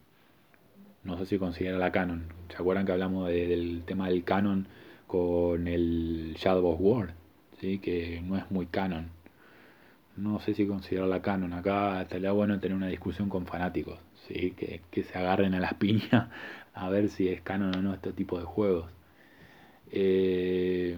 no 1.04 1.18
sé 1.18 1.26
si 1.26 1.38
considera 1.38 1.78
la 1.78 1.92
canon. 1.92 2.24
¿Se 2.48 2.56
acuerdan 2.56 2.86
que 2.86 2.92
hablamos 2.92 3.28
del 3.28 3.82
tema 3.84 4.08
del 4.08 4.24
canon 4.24 4.66
con 5.06 5.68
el 5.68 6.34
Shadow 6.38 6.66
of 6.66 6.80
War? 6.80 7.14
¿sí? 7.60 7.78
Que 7.78 8.22
no 8.24 8.38
es 8.38 8.50
muy 8.50 8.66
canon. 8.66 9.10
No 10.16 10.40
sé 10.40 10.54
si 10.54 10.66
considera 10.66 11.06
la 11.06 11.22
canon. 11.22 11.52
Acá 11.52 12.02
estaría 12.02 12.32
bueno 12.32 12.58
tener 12.60 12.76
una 12.76 12.88
discusión 12.88 13.28
con 13.28 13.46
fanáticos, 13.46 13.98
¿sí? 14.28 14.52
que, 14.52 15.02
se 15.02 15.18
agarren 15.18 15.54
a 15.54 15.60
las 15.60 15.74
piñas 15.78 16.28
a 16.74 16.88
ver 16.88 17.08
si 17.08 17.28
es 17.28 17.40
canon 17.42 17.76
o 17.76 17.82
no 17.82 17.94
este 17.94 18.12
tipo 18.12 18.38
de 18.38 18.44
juegos. 18.44 18.90
Eh, 19.90 20.96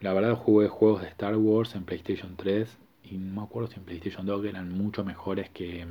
la 0.00 0.12
verdad 0.14 0.34
jugué 0.34 0.68
juegos 0.68 1.02
de 1.02 1.08
Star 1.08 1.36
Wars 1.36 1.74
en 1.74 1.84
PlayStation 1.84 2.36
3 2.36 2.78
y 3.04 3.18
no 3.18 3.40
me 3.40 3.46
acuerdo 3.46 3.68
si 3.68 3.78
en 3.78 3.84
PlayStation 3.84 4.24
2 4.24 4.44
eran 4.46 4.70
mucho 4.70 5.04
mejores 5.04 5.50
que 5.50 5.86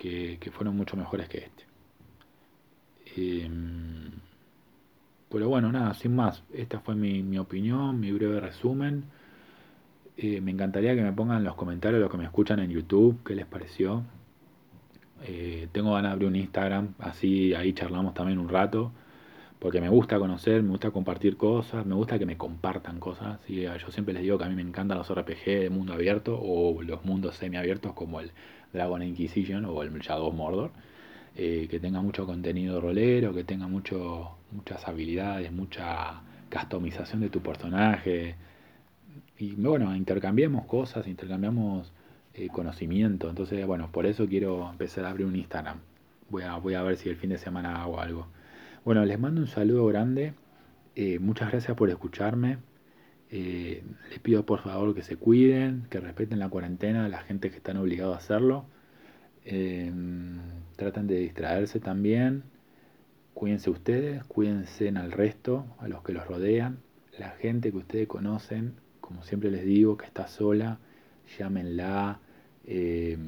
que, 0.00 0.50
fueron 0.52 0.76
mucho 0.76 0.96
mejores 0.96 1.28
que 1.28 1.38
este. 1.38 1.64
Em, 3.16 4.10
pero 5.28 5.48
bueno, 5.48 5.70
nada, 5.70 5.94
sin 5.94 6.16
más. 6.16 6.42
Esta 6.52 6.80
fue 6.80 6.94
mi, 6.94 7.38
opinión, 7.38 8.00
mi 8.00 8.10
breve 8.12 8.40
resumen. 8.40 9.04
Eh, 10.22 10.42
me 10.42 10.50
encantaría 10.50 10.94
que 10.94 11.00
me 11.00 11.12
pongan 11.14 11.38
en 11.38 11.44
los 11.44 11.54
comentarios 11.54 11.98
los 11.98 12.10
que 12.10 12.18
me 12.18 12.24
escuchan 12.24 12.58
en 12.58 12.70
YouTube, 12.70 13.20
qué 13.24 13.34
les 13.34 13.46
pareció. 13.46 14.02
Eh, 15.24 15.68
tengo 15.72 15.94
ganas 15.94 16.10
de 16.10 16.12
abrir 16.12 16.28
un 16.28 16.36
Instagram, 16.36 16.94
así 16.98 17.54
ahí 17.54 17.72
charlamos 17.72 18.12
también 18.12 18.38
un 18.38 18.50
rato, 18.50 18.92
porque 19.58 19.80
me 19.80 19.88
gusta 19.88 20.18
conocer, 20.18 20.62
me 20.62 20.70
gusta 20.72 20.90
compartir 20.90 21.38
cosas, 21.38 21.86
me 21.86 21.94
gusta 21.94 22.18
que 22.18 22.26
me 22.26 22.36
compartan 22.36 23.00
cosas. 23.00 23.40
¿sí? 23.46 23.62
Yo 23.62 23.90
siempre 23.90 24.12
les 24.12 24.22
digo 24.22 24.36
que 24.36 24.44
a 24.44 24.48
mí 24.50 24.54
me 24.54 24.60
encantan 24.60 24.98
los 24.98 25.10
RPG 25.10 25.44
de 25.46 25.70
mundo 25.70 25.94
abierto 25.94 26.38
o 26.38 26.82
los 26.82 27.02
mundos 27.06 27.36
semiabiertos 27.36 27.94
como 27.94 28.20
el 28.20 28.30
Dragon 28.74 29.02
Inquisition 29.02 29.64
o 29.64 29.82
el 29.82 29.90
Shadow 30.00 30.32
Mordor, 30.32 30.70
eh, 31.34 31.66
que 31.70 31.80
tenga 31.80 32.02
mucho 32.02 32.26
contenido 32.26 32.78
rolero, 32.78 33.32
que 33.32 33.44
tenga 33.44 33.68
mucho, 33.68 34.36
muchas 34.52 34.86
habilidades, 34.86 35.50
mucha 35.50 36.20
customización 36.52 37.22
de 37.22 37.30
tu 37.30 37.40
personaje. 37.40 38.36
Y 39.40 39.54
bueno, 39.54 39.96
intercambiemos 39.96 40.66
cosas, 40.66 41.06
intercambiamos 41.06 41.94
eh, 42.34 42.48
conocimiento. 42.48 43.30
Entonces, 43.30 43.66
bueno, 43.66 43.90
por 43.90 44.04
eso 44.04 44.28
quiero 44.28 44.70
empezar 44.70 45.06
a 45.06 45.10
abrir 45.10 45.26
un 45.26 45.34
Instagram. 45.34 45.78
Voy 46.28 46.42
a, 46.42 46.56
voy 46.56 46.74
a 46.74 46.82
ver 46.82 46.98
si 46.98 47.08
el 47.08 47.16
fin 47.16 47.30
de 47.30 47.38
semana 47.38 47.82
hago 47.82 48.00
algo. 48.00 48.26
Bueno, 48.84 49.02
les 49.06 49.18
mando 49.18 49.40
un 49.40 49.46
saludo 49.46 49.86
grande. 49.86 50.34
Eh, 50.94 51.18
muchas 51.20 51.50
gracias 51.52 51.74
por 51.74 51.88
escucharme. 51.88 52.58
Eh, 53.30 53.82
les 54.10 54.18
pido 54.18 54.44
por 54.44 54.60
favor 54.60 54.94
que 54.94 55.02
se 55.02 55.16
cuiden, 55.16 55.86
que 55.88 56.00
respeten 56.00 56.38
la 56.38 56.50
cuarentena, 56.50 57.08
la 57.08 57.22
gente 57.22 57.50
que 57.50 57.56
están 57.56 57.78
obligados 57.78 58.16
a 58.16 58.18
hacerlo. 58.18 58.66
Traten 60.76 61.06
de 61.06 61.16
distraerse 61.16 61.80
también. 61.80 62.42
Cuídense 63.32 63.70
ustedes, 63.70 64.22
cuídense 64.24 64.90
al 64.90 65.12
resto, 65.12 65.64
a 65.78 65.88
los 65.88 66.02
que 66.02 66.12
los 66.12 66.26
rodean. 66.26 66.80
La 67.18 67.30
gente 67.30 67.70
que 67.70 67.78
ustedes 67.78 68.06
conocen, 68.06 68.74
como 69.10 69.24
siempre 69.24 69.50
les 69.50 69.64
digo, 69.64 69.96
que 69.96 70.06
está 70.06 70.28
sola, 70.28 70.78
llámenla, 71.36 72.20
eh, 72.64 73.18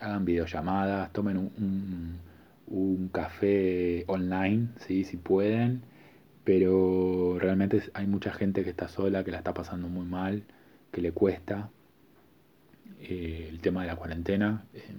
hagan 0.00 0.24
videollamadas, 0.24 1.12
tomen 1.12 1.38
un, 1.38 3.08
café 3.12 4.04
online, 4.08 4.70
¿sí? 4.80 5.04
si 5.04 5.16
pueden 5.16 5.82
pero 6.46 7.38
realmente 7.40 7.82
hay 7.92 8.06
mucha 8.06 8.32
gente 8.32 8.62
que 8.62 8.70
está 8.70 8.86
sola, 8.86 9.24
que 9.24 9.32
la 9.32 9.38
está 9.38 9.52
pasando 9.52 9.88
muy 9.88 10.06
mal, 10.06 10.44
que 10.92 11.00
le 11.00 11.10
cuesta 11.10 11.70
eh, 13.00 13.48
el 13.50 13.58
tema 13.58 13.80
de 13.82 13.88
la 13.88 13.96
cuarentena. 13.96 14.64
Eh, 14.72 14.94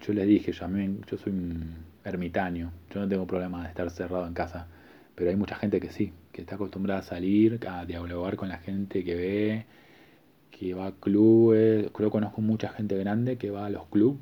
yo 0.00 0.12
les 0.12 0.28
dije, 0.28 0.52
yo, 0.52 0.68
yo 1.10 1.18
soy 1.18 1.32
un 1.32 1.74
ermitaño, 2.04 2.70
yo 2.94 3.00
no 3.00 3.08
tengo 3.08 3.26
problema 3.26 3.64
de 3.64 3.70
estar 3.70 3.90
cerrado 3.90 4.28
en 4.28 4.34
casa, 4.34 4.68
pero 5.14 5.30
hay 5.30 5.36
mucha 5.36 5.56
gente 5.56 5.80
que 5.80 5.90
sí, 5.90 6.12
que 6.32 6.42
está 6.42 6.56
acostumbrada 6.56 7.00
a 7.00 7.04
salir, 7.04 7.60
a 7.68 7.84
dialogar 7.86 8.36
con 8.36 8.48
la 8.48 8.58
gente 8.58 9.04
que 9.04 9.14
ve, 9.14 9.66
que 10.50 10.74
va 10.74 10.86
a 10.88 10.92
clubes, 10.92 11.90
creo 11.92 12.08
que 12.08 12.12
conozco 12.12 12.40
mucha 12.40 12.68
gente 12.70 12.96
grande 12.96 13.38
que 13.38 13.50
va 13.50 13.66
a 13.66 13.70
los 13.70 13.86
clubes 13.88 14.20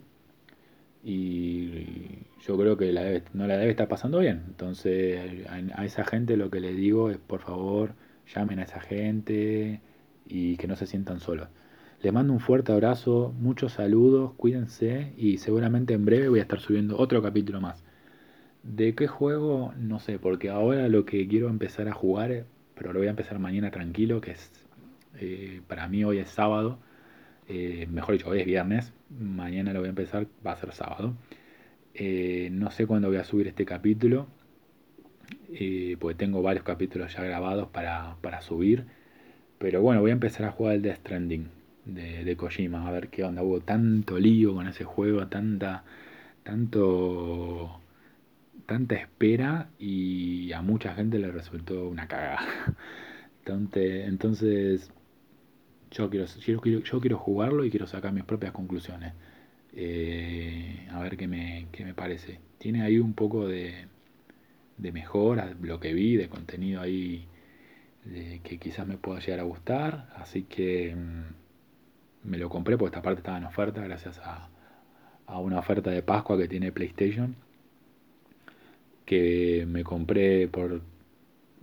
y 1.02 2.26
yo 2.40 2.58
creo 2.58 2.76
que 2.76 2.92
la 2.92 3.22
no 3.32 3.46
la 3.46 3.56
debe 3.56 3.70
estar 3.70 3.88
pasando 3.88 4.18
bien. 4.18 4.44
Entonces 4.48 5.46
a, 5.48 5.84
esa 5.84 6.04
gente 6.04 6.36
lo 6.36 6.50
que 6.50 6.60
les 6.60 6.76
digo 6.76 7.10
es 7.10 7.18
por 7.18 7.40
favor 7.42 7.94
llamen 8.34 8.58
a 8.60 8.64
esa 8.64 8.80
gente 8.80 9.80
y 10.26 10.56
que 10.56 10.66
no 10.66 10.76
se 10.76 10.86
sientan 10.86 11.20
solos. 11.20 11.48
Les 12.02 12.12
mando 12.12 12.32
un 12.32 12.40
fuerte 12.40 12.72
abrazo, 12.72 13.34
muchos 13.38 13.72
saludos, 13.74 14.32
cuídense 14.36 15.12
y 15.18 15.38
seguramente 15.38 15.94
en 15.94 16.04
breve 16.04 16.28
voy 16.28 16.38
a 16.38 16.42
estar 16.42 16.60
subiendo 16.60 16.98
otro 16.98 17.22
capítulo 17.22 17.60
más. 17.60 17.84
¿De 18.62 18.94
qué 18.94 19.06
juego? 19.06 19.72
No 19.78 20.00
sé, 20.00 20.18
porque 20.18 20.50
ahora 20.50 20.88
lo 20.88 21.04
que 21.06 21.26
quiero 21.28 21.48
empezar 21.48 21.88
a 21.88 21.92
jugar, 21.92 22.44
pero 22.74 22.92
lo 22.92 22.98
voy 23.00 23.08
a 23.08 23.10
empezar 23.10 23.38
mañana 23.38 23.70
tranquilo, 23.70 24.20
que 24.20 24.32
es 24.32 24.52
eh, 25.18 25.60
para 25.66 25.88
mí 25.88 26.04
hoy 26.04 26.18
es 26.18 26.30
sábado, 26.30 26.78
eh, 27.48 27.86
mejor 27.90 28.14
dicho, 28.14 28.28
hoy 28.28 28.40
es 28.40 28.46
viernes, 28.46 28.92
mañana 29.10 29.72
lo 29.72 29.80
voy 29.80 29.88
a 29.88 29.90
empezar, 29.90 30.26
va 30.46 30.52
a 30.52 30.56
ser 30.56 30.72
sábado. 30.72 31.14
Eh, 31.94 32.48
no 32.52 32.70
sé 32.70 32.86
cuándo 32.86 33.08
voy 33.08 33.18
a 33.18 33.24
subir 33.24 33.48
este 33.48 33.64
capítulo, 33.64 34.28
porque 35.98 36.14
tengo 36.16 36.42
varios 36.42 36.64
capítulos 36.64 37.12
ya 37.14 37.22
grabados 37.22 37.68
para, 37.68 38.40
subir. 38.42 38.84
Pero 39.58 39.82
bueno, 39.82 40.00
voy 40.00 40.10
a 40.10 40.14
empezar 40.14 40.46
a 40.46 40.52
jugar 40.52 40.76
el 40.76 40.82
Death 40.82 40.98
Stranding 41.00 41.48
de, 41.84 42.24
de, 42.24 42.36
Kojima, 42.36 42.86
a 42.86 42.92
ver 42.92 43.08
qué 43.08 43.24
onda. 43.24 43.42
Hubo 43.42 43.60
tanto 43.60 44.18
lío 44.18 44.54
con 44.54 44.68
ese 44.68 44.84
juego, 44.84 45.26
tanta, 45.28 45.84
tanto, 46.44 47.79
tanta 48.70 48.94
espera 48.94 49.68
y 49.80 50.52
a 50.52 50.62
mucha 50.62 50.94
gente 50.94 51.18
le 51.18 51.32
resultó 51.32 51.88
una 51.88 52.06
cagada. 52.06 52.76
Entonces, 53.44 54.06
entonces 54.06 54.92
yo 55.90 56.08
quiero, 56.08 56.26
yo, 56.84 57.00
quiero 57.00 57.18
jugarlo 57.18 57.64
y 57.64 57.70
quiero 57.70 57.88
sacar 57.88 58.12
mis 58.12 58.22
propias 58.22 58.52
conclusiones. 58.52 59.14
Eh, 59.72 60.86
a 60.92 61.00
ver 61.00 61.16
qué 61.16 61.26
me, 61.26 61.66
qué 61.72 61.84
me 61.84 61.94
parece. 61.94 62.38
Tiene 62.58 62.82
ahí 62.82 63.00
un 63.00 63.14
poco 63.14 63.48
de, 63.48 63.86
de 64.78 64.92
mejora, 64.92 65.52
lo 65.60 65.80
que 65.80 65.92
vi, 65.92 66.16
de 66.16 66.28
contenido 66.28 66.80
ahí 66.80 67.26
que 68.44 68.58
quizás 68.58 68.86
me 68.86 68.98
pueda 68.98 69.18
llegar 69.18 69.40
a 69.40 69.44
gustar. 69.44 70.10
Así 70.14 70.44
que 70.44 70.94
mm, 70.94 72.28
me 72.28 72.38
lo 72.38 72.48
compré 72.48 72.78
porque 72.78 72.94
esta 72.94 73.02
parte 73.02 73.18
estaba 73.20 73.38
en 73.38 73.44
oferta 73.46 73.82
gracias 73.82 74.18
a, 74.20 74.48
a 75.26 75.40
una 75.40 75.58
oferta 75.58 75.90
de 75.90 76.02
Pascua 76.02 76.38
que 76.38 76.46
tiene 76.46 76.70
PlayStation. 76.70 77.34
Que 79.10 79.66
me 79.66 79.82
compré 79.82 80.46
por 80.46 80.82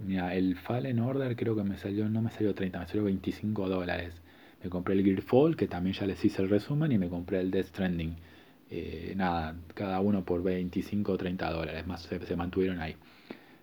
Mira, 0.05 0.35
el 0.35 0.57
Fallen 0.57 0.99
Order 0.99 1.35
creo 1.37 1.55
que 1.55 1.63
me 1.63 1.77
salió, 1.77 2.09
no 2.09 2.21
me 2.21 2.29
salió 2.29 2.53
30, 2.53 2.77
me 2.77 2.87
salió 2.87 3.03
25 3.05 3.69
dólares. 3.69 4.13
Me 4.61 4.69
compré 4.69 4.95
el 4.95 5.03
Gearfall, 5.03 5.55
que 5.55 5.67
también 5.67 5.95
ya 5.95 6.05
les 6.05 6.23
hice 6.25 6.41
el 6.41 6.49
resumen, 6.49 6.91
y 6.91 6.97
me 6.97 7.09
compré 7.09 7.39
el 7.39 7.51
Death 7.51 7.67
Stranding. 7.67 8.15
Eh, 8.69 9.13
nada, 9.15 9.55
cada 9.73 10.01
uno 10.01 10.25
por 10.25 10.43
25 10.43 11.13
o 11.13 11.17
30 11.17 11.49
dólares, 11.51 11.87
más 11.87 12.01
se, 12.01 12.35
mantuvieron 12.35 12.81
ahí. 12.81 12.95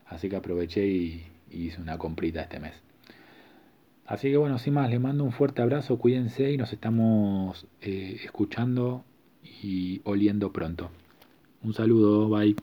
Así 0.07 0.29
que 0.31 0.37
aproveché 0.37 0.87
y, 0.87 1.27
hice 1.51 1.81
una 1.81 1.99
comprita 1.99 2.41
este 2.41 2.59
mes. 2.59 2.75
Así 4.07 4.31
que 4.31 4.39
bueno, 4.39 4.59
sin 4.59 4.75
más, 4.75 4.91
les 4.91 5.01
mando 5.01 5.25
un 5.25 5.33
fuerte 5.33 5.63
abrazo, 5.63 5.99
cuídense 5.99 6.51
y 6.51 6.57
nos 6.57 6.73
estamos 6.73 7.67
eh, 7.83 8.21
escuchando 8.25 9.05
y 9.43 10.01
oliendo 10.05 10.53
pronto. 10.53 10.91
Un 11.63 11.75
saludo, 11.75 12.29
bye. 12.29 12.57